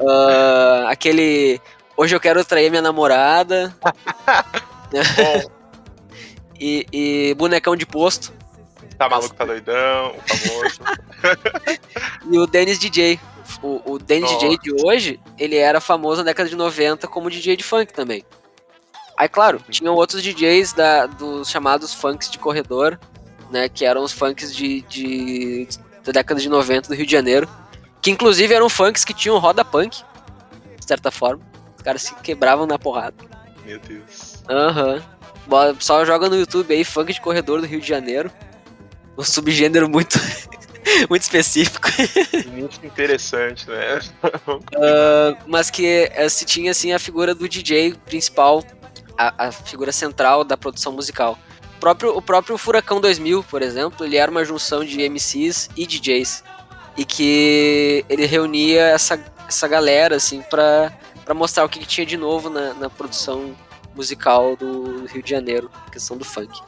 [0.00, 1.60] uh, aquele
[1.96, 3.74] Hoje eu quero trair minha namorada.
[6.58, 8.32] e, e Bonecão de Posto.
[8.98, 10.80] Tá maluco, tá doidão, o famoso.
[12.30, 13.18] e o Dennis DJ.
[13.62, 14.46] O, o Dennis Nossa.
[14.46, 18.24] DJ de hoje, ele era famoso na década de 90 como DJ de funk também.
[19.16, 22.98] Aí, claro, tinham outros DJs da, dos chamados funks de corredor,
[23.50, 23.68] né?
[23.68, 25.68] Que eram os funks de, de,
[26.04, 27.48] da década de 90 do Rio de Janeiro.
[28.02, 30.02] Que inclusive eram funks que tinham roda punk,
[30.78, 31.42] de certa forma.
[31.76, 33.16] Os caras se quebravam na porrada.
[33.64, 34.42] Meu Deus.
[34.48, 35.02] Aham.
[35.46, 35.76] Uhum.
[35.78, 38.30] Só joga no YouTube aí, funk de corredor do Rio de Janeiro
[39.16, 40.18] um subgênero muito
[41.08, 41.88] muito específico.
[42.52, 43.98] Muito interessante, né?
[44.22, 48.62] Uh, mas que uh, se tinha assim a figura do DJ principal,
[49.16, 51.38] a, a, figura central da produção musical.
[51.76, 55.86] O próprio, o próprio Furacão 2000, por exemplo, ele era uma junção de MCs e
[55.86, 56.44] DJs.
[56.96, 60.92] E que ele reunia essa, essa galera, assim, pra,
[61.24, 63.54] pra mostrar o que, que tinha de novo na, na produção
[63.94, 66.60] musical do Rio de Janeiro, questão do funk.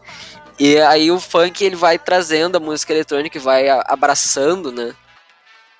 [0.59, 4.94] E aí o funk ele vai trazendo a música eletrônica e vai abraçando, né?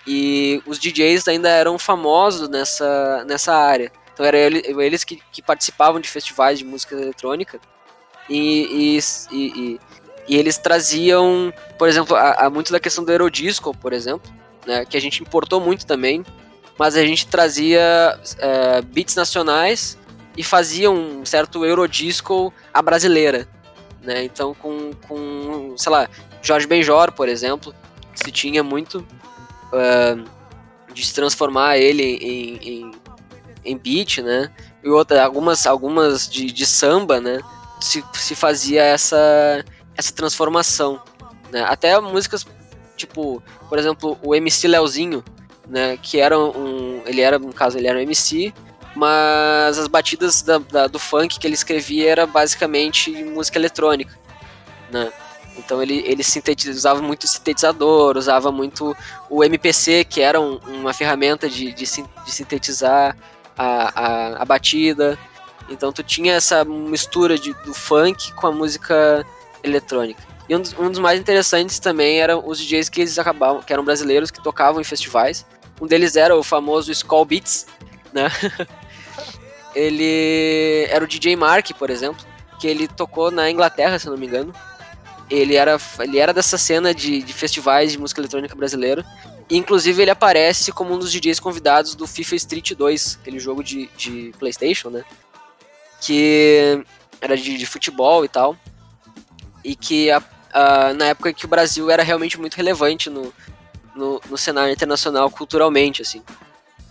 [0.07, 3.91] E os DJs ainda eram famosos nessa, nessa área.
[4.13, 7.59] Então eram eles que, que participavam de festivais de música eletrônica.
[8.29, 9.01] E, e,
[9.33, 9.81] e,
[10.29, 14.31] e eles traziam, por exemplo, a, a, muito da questão do Eurodisco, por exemplo,
[14.67, 16.25] né, que a gente importou muito também.
[16.79, 19.97] Mas a gente trazia é, beats nacionais
[20.37, 23.49] e fazia um certo Eurodisco à brasileira
[24.07, 24.25] né?
[24.25, 26.09] Então, com, com sei lá,
[26.41, 27.75] Jorge Benjor, por exemplo,
[28.15, 29.07] se tinha muito
[29.73, 30.25] uh,
[30.95, 32.93] de se transformar ele em, em,
[33.65, 34.51] em beat, né?
[34.83, 37.41] E outra, algumas, algumas de, de samba, né?
[37.81, 39.65] Se, se fazia essa,
[39.97, 41.03] essa transformação,
[41.51, 41.65] né?
[41.69, 42.47] Até músicas,
[42.97, 45.25] tipo, por exemplo, o MC Leozinho,
[45.69, 45.99] né?
[46.01, 47.03] Que era um...
[47.05, 48.55] Ele era, no caso, ele era um MC,
[48.97, 54.19] mas as batidas da, da, do funk que ele escrevia era basicamente música eletrônica,
[54.91, 55.13] né?
[55.59, 58.97] Então ele, ele sintetizava muito sintetizador, usava muito
[59.29, 63.17] o MPC, que era um, uma ferramenta de, de, de sintetizar
[63.57, 65.19] a, a, a, batida.
[65.69, 69.27] Então tu tinha essa mistura de, do funk com a música
[69.63, 70.23] eletrônica.
[70.49, 73.73] E um dos, um dos mais interessantes também eram os DJs que eles acabavam, que
[73.73, 75.45] eram brasileiros, que tocavam em festivais.
[75.81, 77.67] Um deles era o famoso Skull Beats,
[78.13, 78.31] né?
[79.77, 82.25] ele era o DJ Mark, por exemplo,
[82.59, 84.55] que ele tocou na Inglaterra, se não me engano.
[85.29, 89.05] Ele era, ele era dessa cena de, de festivais de música eletrônica brasileira.
[89.51, 93.63] E, inclusive, ele aparece como um dos DJs convidados do FIFA Street 2, aquele jogo
[93.63, 95.05] de, de PlayStation, né?
[96.01, 96.83] Que
[97.21, 98.57] era de, de futebol e tal.
[99.63, 100.23] E que a,
[100.53, 103.33] a, na época que o Brasil era realmente muito relevante no,
[103.95, 106.23] no, no cenário internacional culturalmente, assim.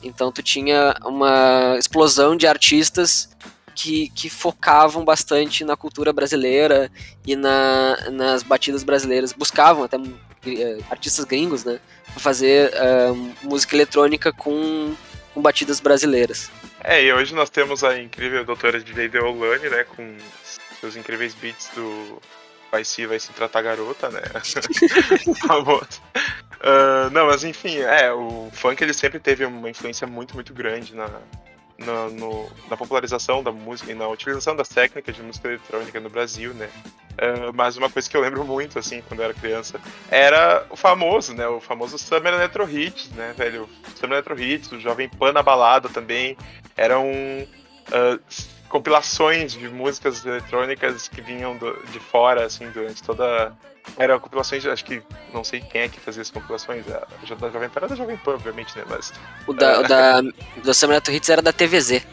[0.03, 3.29] Então tu tinha uma explosão de artistas
[3.75, 6.89] que, que focavam bastante na cultura brasileira
[7.27, 9.33] e na, nas batidas brasileiras.
[9.33, 11.79] Buscavam até uh, artistas gringos, né?
[12.05, 14.95] Pra fazer uh, música eletrônica com,
[15.33, 16.49] com batidas brasileiras.
[16.83, 19.83] É, e hoje nós temos a incrível doutora de Lady Olane, né?
[19.83, 20.15] Com
[20.79, 22.21] seus incríveis beats do
[22.75, 24.21] Vai Se, Vai Se Tratar Garota, né?
[26.65, 30.95] Uh, não, mas enfim, é, o funk ele sempre teve uma influência muito, muito grande
[30.95, 31.07] na,
[31.77, 36.09] na, no, na popularização da música e na utilização das técnicas de música eletrônica no
[36.09, 36.67] Brasil, né?
[37.11, 40.75] Uh, mas uma coisa que eu lembro muito, assim, quando eu era criança, era o
[40.75, 41.47] famoso, né?
[41.47, 43.69] O famoso Summer Electro Hits, né, velho?
[43.87, 46.35] O Summer Electro Hits, o Jovem Pan na balada também,
[46.75, 48.19] eram uh,
[48.75, 53.53] compilações de músicas eletrônicas que vinham do, de fora, assim, durante toda
[53.97, 55.01] eram compilações, acho que
[55.33, 58.17] não sei quem é que fazia as compilações, a, da Jovem Pan era da Jovem
[58.17, 58.83] Pan, obviamente, né?
[58.89, 59.13] Mas.
[59.47, 62.05] O da, uh, o da do Hits era da TVZ.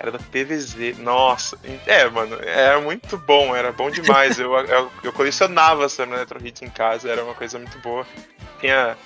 [0.00, 1.56] Era da TVZ, nossa.
[1.86, 4.40] É, mano, era muito bom, era bom demais.
[4.40, 8.04] eu, eu, eu colecionava Electro Hits em casa, era uma coisa muito boa.
[8.58, 8.96] Tinha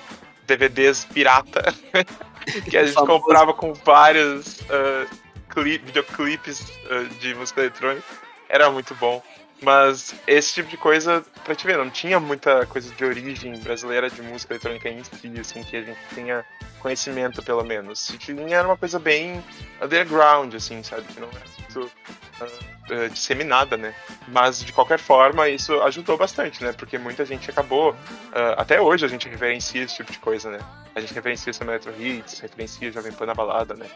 [0.47, 1.75] DVDs pirata
[2.71, 5.26] que a gente comprava com vários uh,
[5.57, 8.07] clip, videoclipes uh, de música eletrônica.
[8.49, 9.23] Era muito bom.
[9.63, 14.11] Mas esse tipo de coisa, pra te ver, não tinha muita coisa de origem brasileira
[14.11, 16.45] de música eletrônica em si, assim, que a gente tinha
[16.79, 18.01] conhecimento, pelo menos.
[18.01, 19.43] Se tinha, era uma coisa bem
[19.81, 21.05] underground, assim, sabe?
[21.05, 23.95] Que não era muito uh, disseminada, né?
[24.29, 26.75] Mas, de qualquer forma, isso ajudou bastante, né?
[26.75, 30.59] Porque muita gente acabou, uh, até hoje a gente reverencia esse tipo de coisa, né?
[30.95, 33.87] A gente reverencia o Electro Hits, reverencia Jovem Pan na balada, né?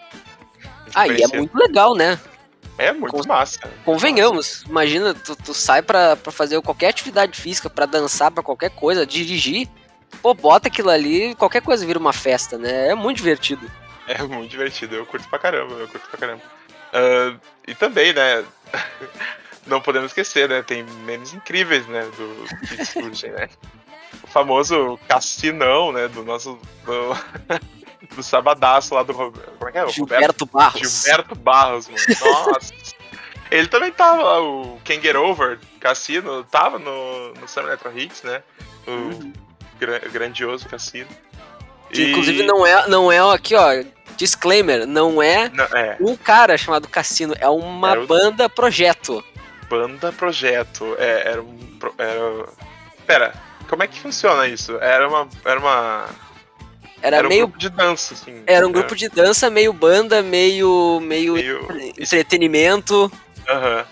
[0.95, 2.19] Ah, e é muito legal, né?
[2.79, 3.61] É muito massa.
[3.85, 8.71] Convenhamos, imagina, tu, tu sai pra, pra fazer qualquer atividade física, pra dançar, pra qualquer
[8.71, 9.69] coisa, dirigir,
[10.23, 12.89] pô, bota aquilo ali, qualquer coisa vira uma festa, né?
[12.89, 13.71] É muito divertido.
[14.09, 16.43] É muito divertido, eu curto pra caramba, eu curto pra caramba.
[16.93, 17.39] Uh,
[17.69, 18.45] e também, né,
[19.67, 23.49] não podemos esquecer, né, tem memes incríveis, né, do que surgem, né.
[24.23, 26.59] O famoso cassinão, né, do nosso...
[26.85, 27.15] Do...
[28.15, 29.15] do sabadaço lá do.
[29.15, 29.89] Como é que é?
[29.89, 31.03] Gilberto Barros.
[31.03, 32.03] Gilberto Barros, mano.
[32.21, 32.75] Nossa.
[33.51, 38.23] Ele também tava lá, o Can Get Over, Cassino, tava no, no Summer Electro Hits,
[38.23, 38.43] né?
[38.87, 39.33] O uhum.
[39.79, 41.09] gra grandioso Cassino.
[41.91, 42.11] Que, e...
[42.11, 43.71] Inclusive não é, não é aqui, ó,
[44.17, 45.97] disclaimer, não é, não, é.
[46.01, 48.07] um cara chamado Cassino, é uma o...
[48.07, 49.25] banda projeto.
[49.69, 51.59] Banda projeto, é, era um.
[51.99, 52.49] Era...
[53.05, 53.35] Pera,
[53.69, 54.77] como é que funciona isso?
[54.79, 55.29] Era uma.
[55.45, 56.07] Era uma.
[57.03, 57.47] Era, Era um meio.
[57.47, 58.43] grupo de dança, assim.
[58.47, 61.01] Era um grupo de dança, meio banda, meio.
[61.01, 63.11] meio, Meio- entretenimento.
[63.49, 63.87] Aham.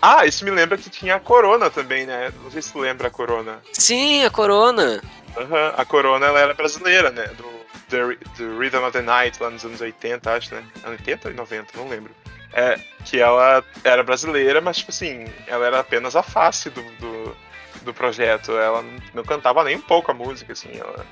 [0.00, 2.32] Ah, isso me lembra que tinha a Corona também, né?
[2.42, 3.60] Não sei se tu lembra a Corona.
[3.72, 5.00] Sim, a Corona.
[5.36, 7.26] Aham, A Corona, ela era brasileira, né?
[7.36, 7.44] Do
[7.88, 10.64] The, The Rhythm of the Night, lá nos anos 80, acho, né?
[10.86, 12.10] 80 ou 90, não lembro.
[12.52, 17.36] É, que ela era brasileira, mas, tipo assim, ela era apenas a face do, do,
[17.82, 18.52] do projeto.
[18.52, 20.70] Ela não- não cantava nem um pouco a música, assim.
[20.76, 21.06] Ela,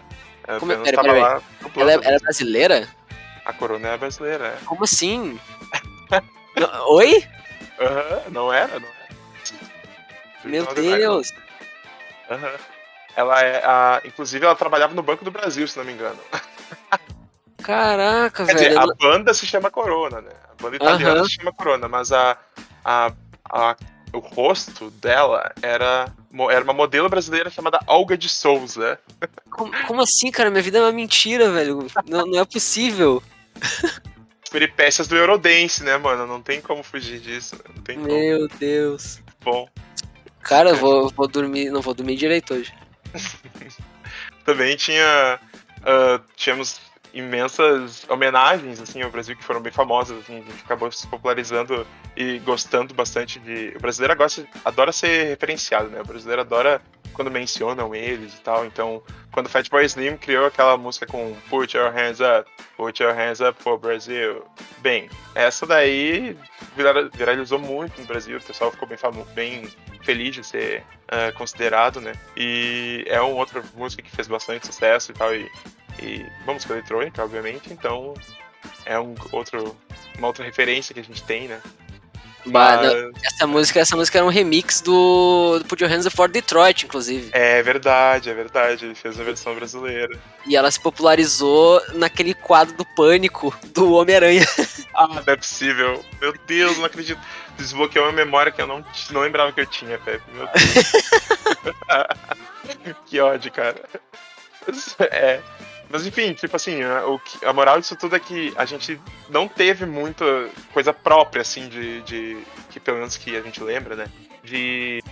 [0.50, 1.42] ela Como é- apenas pera, pera lá
[1.76, 2.20] Ela é- era música.
[2.24, 2.88] brasileira?
[3.44, 4.64] A Corona é brasileira, é.
[4.64, 5.38] Como assim?
[6.56, 7.24] Não- Oi?
[7.80, 9.14] Aham, não era, não era.
[10.44, 10.66] Meu.
[10.74, 11.32] Deus.
[12.30, 12.52] Aham.
[13.16, 14.00] Ela é a.
[14.04, 16.18] Inclusive, ela trabalhava no Banco do Brasil, se não me engano.
[17.62, 18.68] Caraca, Quer velho.
[18.70, 20.30] dizer, a banda se chama Corona, né?
[20.50, 22.36] A banda italiana se chama Corona, mas a,
[22.84, 23.12] a,
[23.50, 23.76] a-
[24.12, 26.06] o rosto dela era,
[26.50, 28.98] era uma modelo brasileira chamada Olga de Souza.
[29.50, 30.50] Como, como assim, cara?
[30.50, 31.86] Minha vida é uma mentira, velho.
[32.06, 33.22] Não, não é possível.
[34.50, 36.26] Peripécias do Eurodance, né, mano?
[36.26, 37.56] Não tem como fugir disso.
[37.56, 37.74] né?
[37.84, 38.08] Tem como.
[38.08, 39.20] Meu Deus.
[39.42, 39.68] Bom,
[40.42, 41.70] Cara, eu vou, vou dormir.
[41.70, 42.72] Não vou dormir direito hoje.
[44.44, 45.38] também tinha.
[45.84, 46.80] ah, tínhamos
[47.12, 51.86] imensas homenagens assim ao Brasil que foram bem famosas assim, a gente acabou se popularizando
[52.16, 56.00] e gostando bastante de o brasileiro gosta, adora ser referenciado né?
[56.00, 56.80] O brasileiro adora
[57.12, 59.02] quando mencionam eles e tal então
[59.32, 63.40] quando o Fatboy Slim criou aquela música com Put Your Hands Up Put Your Hands
[63.40, 64.44] Up for Brazil
[64.78, 66.36] bem essa daí
[66.76, 69.68] vira- viralizou muito no Brasil o pessoal ficou bem famoso bem
[70.02, 72.12] feliz de ser ah, considerado né?
[72.36, 75.50] E é uma outra música que fez bastante sucesso e tal e
[76.02, 78.14] e uma música eletrônica, obviamente, então
[78.84, 79.76] é um outro,
[80.18, 81.60] uma outra referência que a gente tem, né?
[82.46, 86.06] Bah, Mas não, essa música, essa música era um remix do, do Put Your Hands
[86.06, 87.28] Up for Detroit, inclusive.
[87.32, 90.18] é verdade, é verdade, ele fez a versão brasileira.
[90.46, 94.46] E ela se popularizou naquele quadro do pânico do Homem-Aranha.
[94.92, 96.04] Ah, não é possível.
[96.20, 97.18] Meu Deus, não acredito.
[97.56, 100.22] Desbloqueou uma memória que eu não, não lembrava que eu tinha, Pepe.
[100.32, 100.92] Meu Deus.
[103.06, 103.82] que ódio, cara.
[105.00, 105.40] É.
[105.90, 109.48] Mas enfim, tipo assim, a, o a moral disso tudo é que a gente não
[109.48, 110.24] teve muita
[110.72, 112.38] coisa própria, assim, de, de.
[112.70, 114.06] que pelo menos que a gente lembra, né?
[114.42, 115.02] De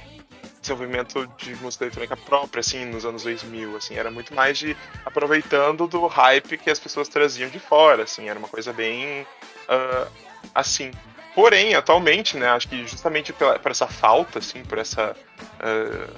[0.61, 3.97] desenvolvimento de música eletrônica própria, assim, nos anos 2000, assim.
[3.97, 8.29] Era muito mais de aproveitando do hype que as pessoas traziam de fora, assim.
[8.29, 9.27] Era uma coisa bem.
[9.69, 10.07] ah,
[10.55, 10.93] assim.
[11.35, 15.15] Porém, atualmente, né, acho que justamente pela, por essa falta, assim, por essa
[15.61, 16.09] ah,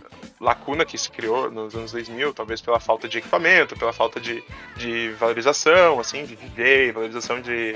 [0.40, 4.42] lacuna que se criou nos anos 2000, talvez pela falta de equipamento, pela falta de,
[4.76, 7.74] de valorização, assim, de DJ, valorização de,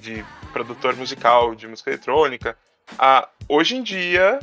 [0.00, 2.56] de produtor musical de música eletrônica.
[2.98, 4.38] Ah, hoje em dia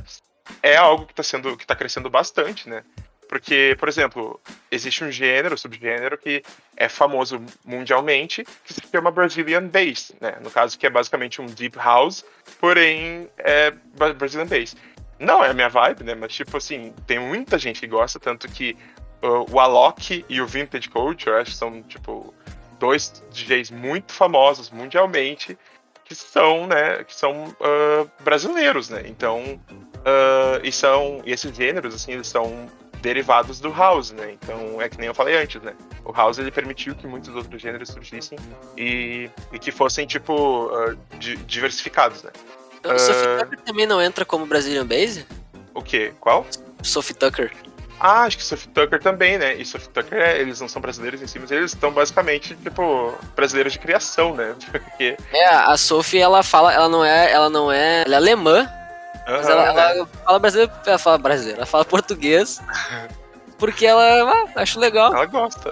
[0.62, 2.84] é algo que está sendo, que está crescendo bastante, né?
[3.28, 4.40] Porque, por exemplo,
[4.70, 6.44] existe um gênero, subgênero que
[6.78, 10.38] é famoso mundialmente, que se chama Brazilian Bass, né?
[10.44, 12.24] No caso, que é basicamente um deep house,
[12.60, 14.76] porém é Bra- Brazilian Bass.
[15.20, 16.16] Não é a minha vibe, né?
[16.16, 18.78] Mas, tipo assim, tem muita gente que gosta, tanto que
[19.24, 22.34] uh, o Alok e o Vintage Culture, acho que são, tipo,
[22.80, 25.58] dois DJs muito famosos mundialmente,
[26.04, 29.04] que são, né, que são uh, brasileiros, né?
[29.06, 32.70] Então, uh, e são, e esses gêneros, assim, eles são
[33.02, 34.32] derivados do house, né?
[34.34, 35.74] Então, é que nem eu falei antes, né?
[36.04, 38.38] O house, ele permitiu que muitos outros gêneros surgissem
[38.78, 42.32] e, e que fossem, tipo, uh, di- diversificados, né?
[42.86, 45.26] O Sophie Tucker também não entra como Brazilian Base?
[45.74, 46.14] O quê?
[46.20, 46.46] Qual?
[46.84, 47.52] Sophie Tucker.
[48.00, 49.56] Ah, acho que Sophie Tucker também, né?
[49.56, 53.14] E Sophie Tucker, é, eles não são brasileiros em si, mas eles estão basicamente, tipo,
[53.36, 54.54] brasileiros de criação, né?
[54.72, 55.18] Porque.
[55.32, 58.70] É, a Sophie, ela fala, ela não é, ela não é, ela é alemã,
[59.28, 59.92] mas aham, ela, né?
[59.92, 62.62] ela fala brasileiro, ela fala brasileiro, ela fala português,
[63.58, 65.14] porque ela, ah, acho legal.
[65.14, 65.70] Ela gosta.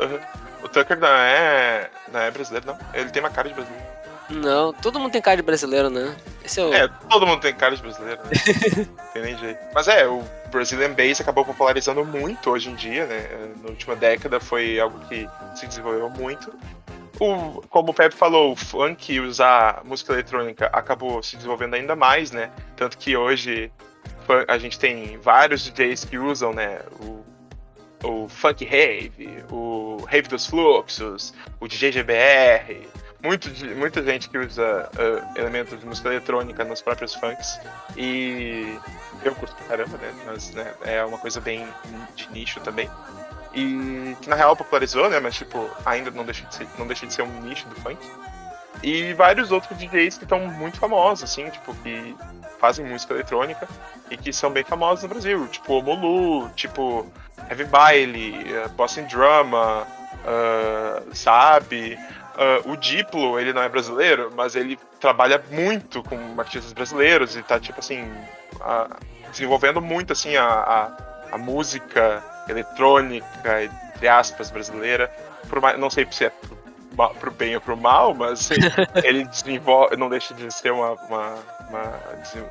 [0.63, 1.89] O Tucker não é.
[2.11, 2.79] Não é brasileiro, não.
[2.93, 3.92] Ele tem uma cara de brasileiro.
[4.33, 6.15] Não, todo mundo tem cara de brasileiro, né?
[6.43, 6.73] Esse é o...
[6.73, 8.31] É, todo mundo tem cara de brasileiro, né?
[8.87, 9.59] Não tem nem jeito.
[9.73, 13.27] Mas é, o Brazilian Bass acabou popularizando muito hoje em dia, né?
[13.61, 16.53] Na última década foi algo que se desenvolveu muito.
[17.19, 22.31] O, como o Pepe falou, o funk usar música eletrônica acabou se desenvolvendo ainda mais,
[22.31, 22.49] né?
[22.75, 23.71] Tanto que hoje
[24.47, 26.81] a gente tem vários DJs que usam, né?
[27.01, 27.23] O,
[28.03, 32.87] o funk rave, o rave dos fluxos, o DJ GBR,
[33.23, 37.59] muito, de- muita gente que usa ah, elementos de música eletrônica nos próprios funks.
[37.95, 38.77] E
[39.23, 40.13] eu curto pra caramba, né?
[40.25, 41.67] Mas né, é uma coisa bem
[42.15, 42.89] de nicho também.
[43.53, 45.19] E que na real popularizou, né?
[45.19, 47.97] Mas tipo, ainda não deixa de ser, não deixa de ser um nicho do funk.
[48.81, 52.15] E vários outros DJs que estão muito famosos, assim, tipo, que
[52.59, 53.67] fazem música eletrônica
[54.09, 57.05] e que são bem famosos no Brasil, tipo Omolu, tipo
[57.49, 59.87] Heavy Baile, uh, Boston Drama,
[60.25, 61.97] uh, sabe?
[62.33, 67.43] Uh, o Diplo, ele não é brasileiro, mas ele trabalha muito com artistas brasileiros e
[67.43, 68.11] tá, tipo assim,
[69.31, 70.97] desenvolvendo muito, assim, a, a,
[71.33, 75.11] a, música eletrônica, entre aspas, brasileira.
[75.47, 76.31] Por mais, não sei se é
[77.19, 78.49] pro bem ou pro mal, mas
[79.03, 81.35] ele desenvolve, não deixa de ser uma, uma,
[81.69, 81.99] uma,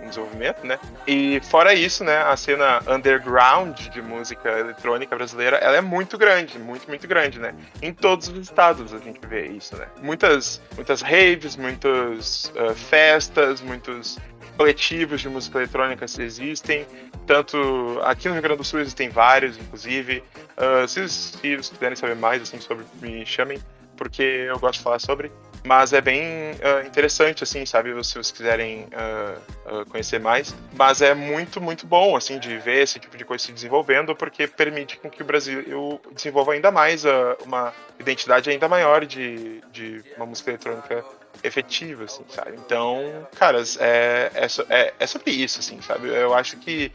[0.03, 0.79] um desenvolvimento, né?
[1.07, 6.59] E fora isso, né, a cena underground de música eletrônica brasileira, ela é muito grande,
[6.59, 7.55] muito, muito grande, né?
[7.81, 9.87] Em todos os estados a gente vê isso, né?
[10.03, 14.19] Muitas, muitas raves, muitas uh, festas, muitos
[14.57, 16.87] coletivos de música eletrônica existem,
[17.27, 20.23] tanto aqui no Rio Grande do Sul existem vários, inclusive.
[20.57, 23.59] Uh, se, se vocês quiserem saber mais assim sobre, me chamem
[23.97, 25.31] porque eu gosto de falar sobre.
[25.65, 26.23] Mas é bem
[26.53, 27.91] uh, interessante, assim, sabe?
[27.91, 30.55] Se vocês quiserem uh, uh, conhecer mais.
[30.73, 34.49] Mas é muito, muito bom, assim, de ver esse tipo de coisa se desenvolvendo, porque
[34.49, 37.05] permite com que o Brasil desenvolva ainda mais
[37.45, 41.05] uma identidade ainda maior de, de uma música eletrônica
[41.43, 42.53] efetiva, assim, sabe?
[42.57, 46.09] Então, caras, é, é, é, é sobre isso, assim, sabe?
[46.09, 46.91] Eu acho que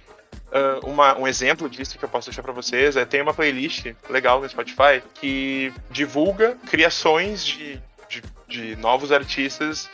[0.47, 3.87] Uh, uma, um exemplo disso que eu posso deixar para vocês é tem uma playlist
[4.09, 9.89] legal no Spotify que divulga criações de, de, de novos artistas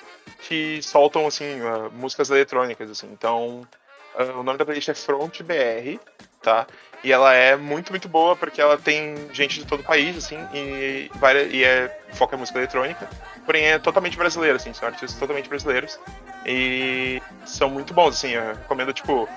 [0.48, 3.10] que soltam assim uh, músicas eletrônicas assim.
[3.12, 3.68] Então
[4.16, 6.00] uh, o nome da playlist é Front BR,
[6.44, 6.68] tá?
[7.04, 10.38] E ela é muito muito boa porque ela tem gente de todo o país assim
[10.54, 11.10] e,
[11.52, 13.10] e é foca em música eletrônica
[13.46, 16.00] porém é totalmente brasileiro, assim, são artistas totalmente brasileiros.
[16.46, 19.28] E são muito bons, assim, eu recomendo, tipo,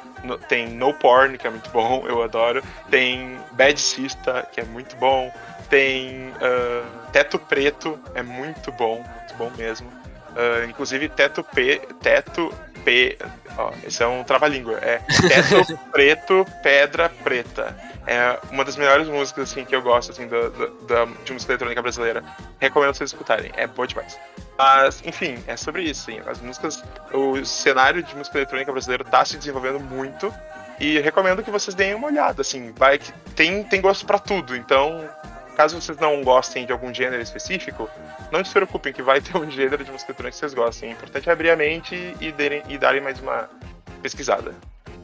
[0.49, 2.63] tem No Porn, que é muito bom, eu adoro.
[2.91, 5.33] Tem Bad Sista, que é muito bom.
[5.69, 9.89] Tem uh, Teto Preto, é muito bom, muito bom mesmo.
[9.89, 11.81] Uh, inclusive, Teto P.
[12.01, 12.53] Teto
[12.87, 13.19] P.
[13.59, 14.79] Ó, esse é um trava-língua.
[14.81, 17.77] É Teto Preto, Pedra Preta.
[18.07, 20.49] É uma das melhores músicas assim, que eu gosto assim, da,
[20.87, 22.23] da, de música eletrônica brasileira.
[22.61, 24.17] Recomendo vocês escutarem, é boa demais.
[24.57, 26.05] Mas, enfim, é sobre isso.
[26.05, 26.21] Sim.
[26.25, 26.83] As músicas,
[27.13, 30.33] o cenário de música eletrônica brasileira está se desenvolvendo muito
[30.79, 32.43] e recomendo que vocês deem uma olhada.
[32.43, 34.55] Assim, vai que tem, tem gosto para tudo.
[34.55, 35.09] Então,
[35.57, 37.89] caso vocês não gostem de algum gênero específico,
[38.31, 40.91] não se preocupem que vai ter um gênero de música eletrônica que vocês gostem.
[40.91, 43.49] É importante abrir a mente e, derem, e darem mais uma
[44.03, 44.55] pesquisada.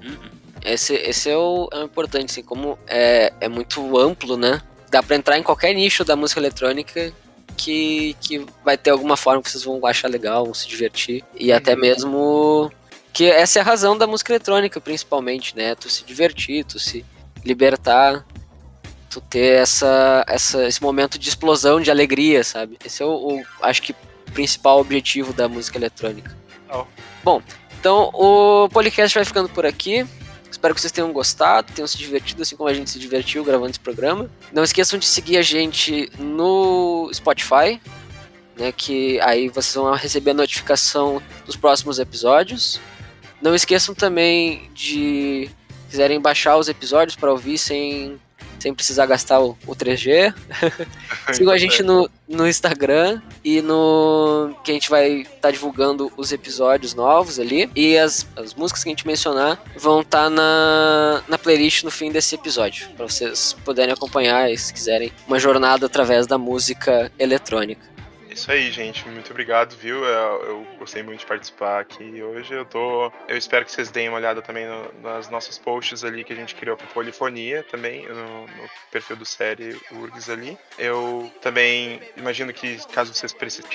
[0.03, 0.31] Uhum.
[0.65, 4.63] Esse, esse é, o, é o importante, assim, como é, é muito amplo, né?
[4.91, 7.13] Dá pra entrar em qualquer nicho da música eletrônica
[7.57, 11.25] que, que vai ter alguma forma que vocês vão achar legal, vão se divertir.
[11.35, 11.57] E uhum.
[11.57, 12.71] até mesmo
[13.13, 15.75] que essa é a razão da música eletrônica, principalmente, né?
[15.75, 17.05] Tu se divertir, tu se
[17.45, 18.25] libertar,
[19.13, 22.79] tu ter essa, essa, esse momento de explosão, de alegria, sabe?
[22.85, 23.95] Esse é o, o acho que,
[24.33, 26.35] principal objetivo da música eletrônica.
[26.73, 26.85] Oh.
[27.23, 27.43] Bom,
[27.79, 30.07] então o podcast vai ficando por aqui.
[30.51, 33.71] Espero que vocês tenham gostado, tenham se divertido assim como a gente se divertiu gravando
[33.71, 34.31] esse programa.
[34.53, 37.81] Não esqueçam de seguir a gente no Spotify,
[38.57, 42.81] né, que aí vocês vão receber a notificação dos próximos episódios.
[43.41, 45.51] Não esqueçam também de
[45.91, 48.19] quiserem baixar os episódios para ouvir sem
[48.63, 50.33] sem precisar gastar o, o 3G.
[51.35, 54.55] Sigam a gente no, no Instagram e no.
[54.63, 57.69] que a gente vai estar tá divulgando os episódios novos ali.
[57.75, 61.91] E as, as músicas que a gente mencionar vão estar tá na, na playlist no
[61.91, 62.89] fim desse episódio.
[62.97, 67.92] para vocês poderem acompanhar se quiserem uma jornada através da música eletrônica.
[68.43, 69.09] Isso aí, gente.
[69.09, 70.05] Muito obrigado, viu?
[70.05, 72.53] Eu, eu, gostei muito de participar aqui hoje.
[72.53, 73.13] Eu tô.
[73.29, 76.37] Eu espero que vocês deem uma olhada também no, nas nossas posts ali que a
[76.37, 80.59] gente criou para Polifonia também, no, no, perfil do série URGS ali.
[80.77, 83.71] Eu também imagino que caso vocês precisem,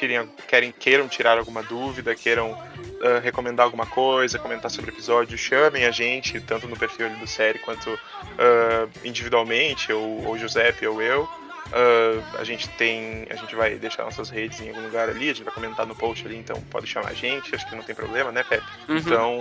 [0.46, 5.86] querem, queiram tirar alguma dúvida, queiram uh, recomendar alguma coisa, comentar sobre o episódio, chamem
[5.86, 11.47] a gente, tanto no perfil do série quanto uh, individualmente, ou, ou Giuseppe ou eu.
[11.68, 13.28] Uh, a gente tem.
[13.30, 15.96] A gente vai deixar nossas redes em algum lugar ali, a gente vai comentar no
[15.96, 18.66] post ali, então pode chamar a gente, acho que não tem problema, né, Pepe?
[18.88, 18.98] Uhum.
[18.98, 19.40] Então,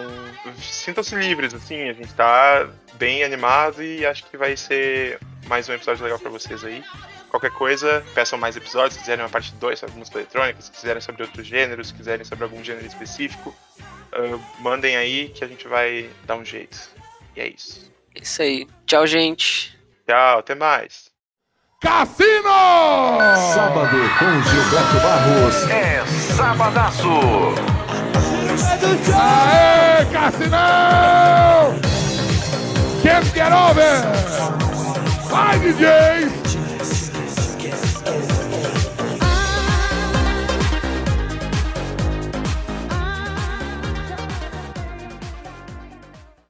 [0.59, 5.73] sintam-se livres, assim, a gente tá bem animado e acho que vai ser mais um
[5.73, 6.83] episódio legal para vocês aí.
[7.31, 11.01] Qualquer coisa, peçam mais episódios, se quiserem uma parte 2 sobre música eletrônica, se quiserem
[11.01, 13.55] sobre outros gêneros, se quiserem sobre algum gênero específico,
[14.13, 16.79] uh, mandem aí que a gente vai dar um jeito.
[17.37, 17.93] E é isso.
[18.15, 18.67] Isso aí.
[18.87, 19.79] Tchau, gente.
[20.07, 21.06] Tchau, até mais.
[21.81, 23.19] Cassino!
[23.53, 25.71] Sábado com Gilberto Barros.
[25.71, 26.03] É
[26.35, 27.09] sabadaço!
[29.15, 31.75] Aê, Cassinão!
[33.03, 34.03] Can't get over!
[35.29, 36.46] Vai, DJs!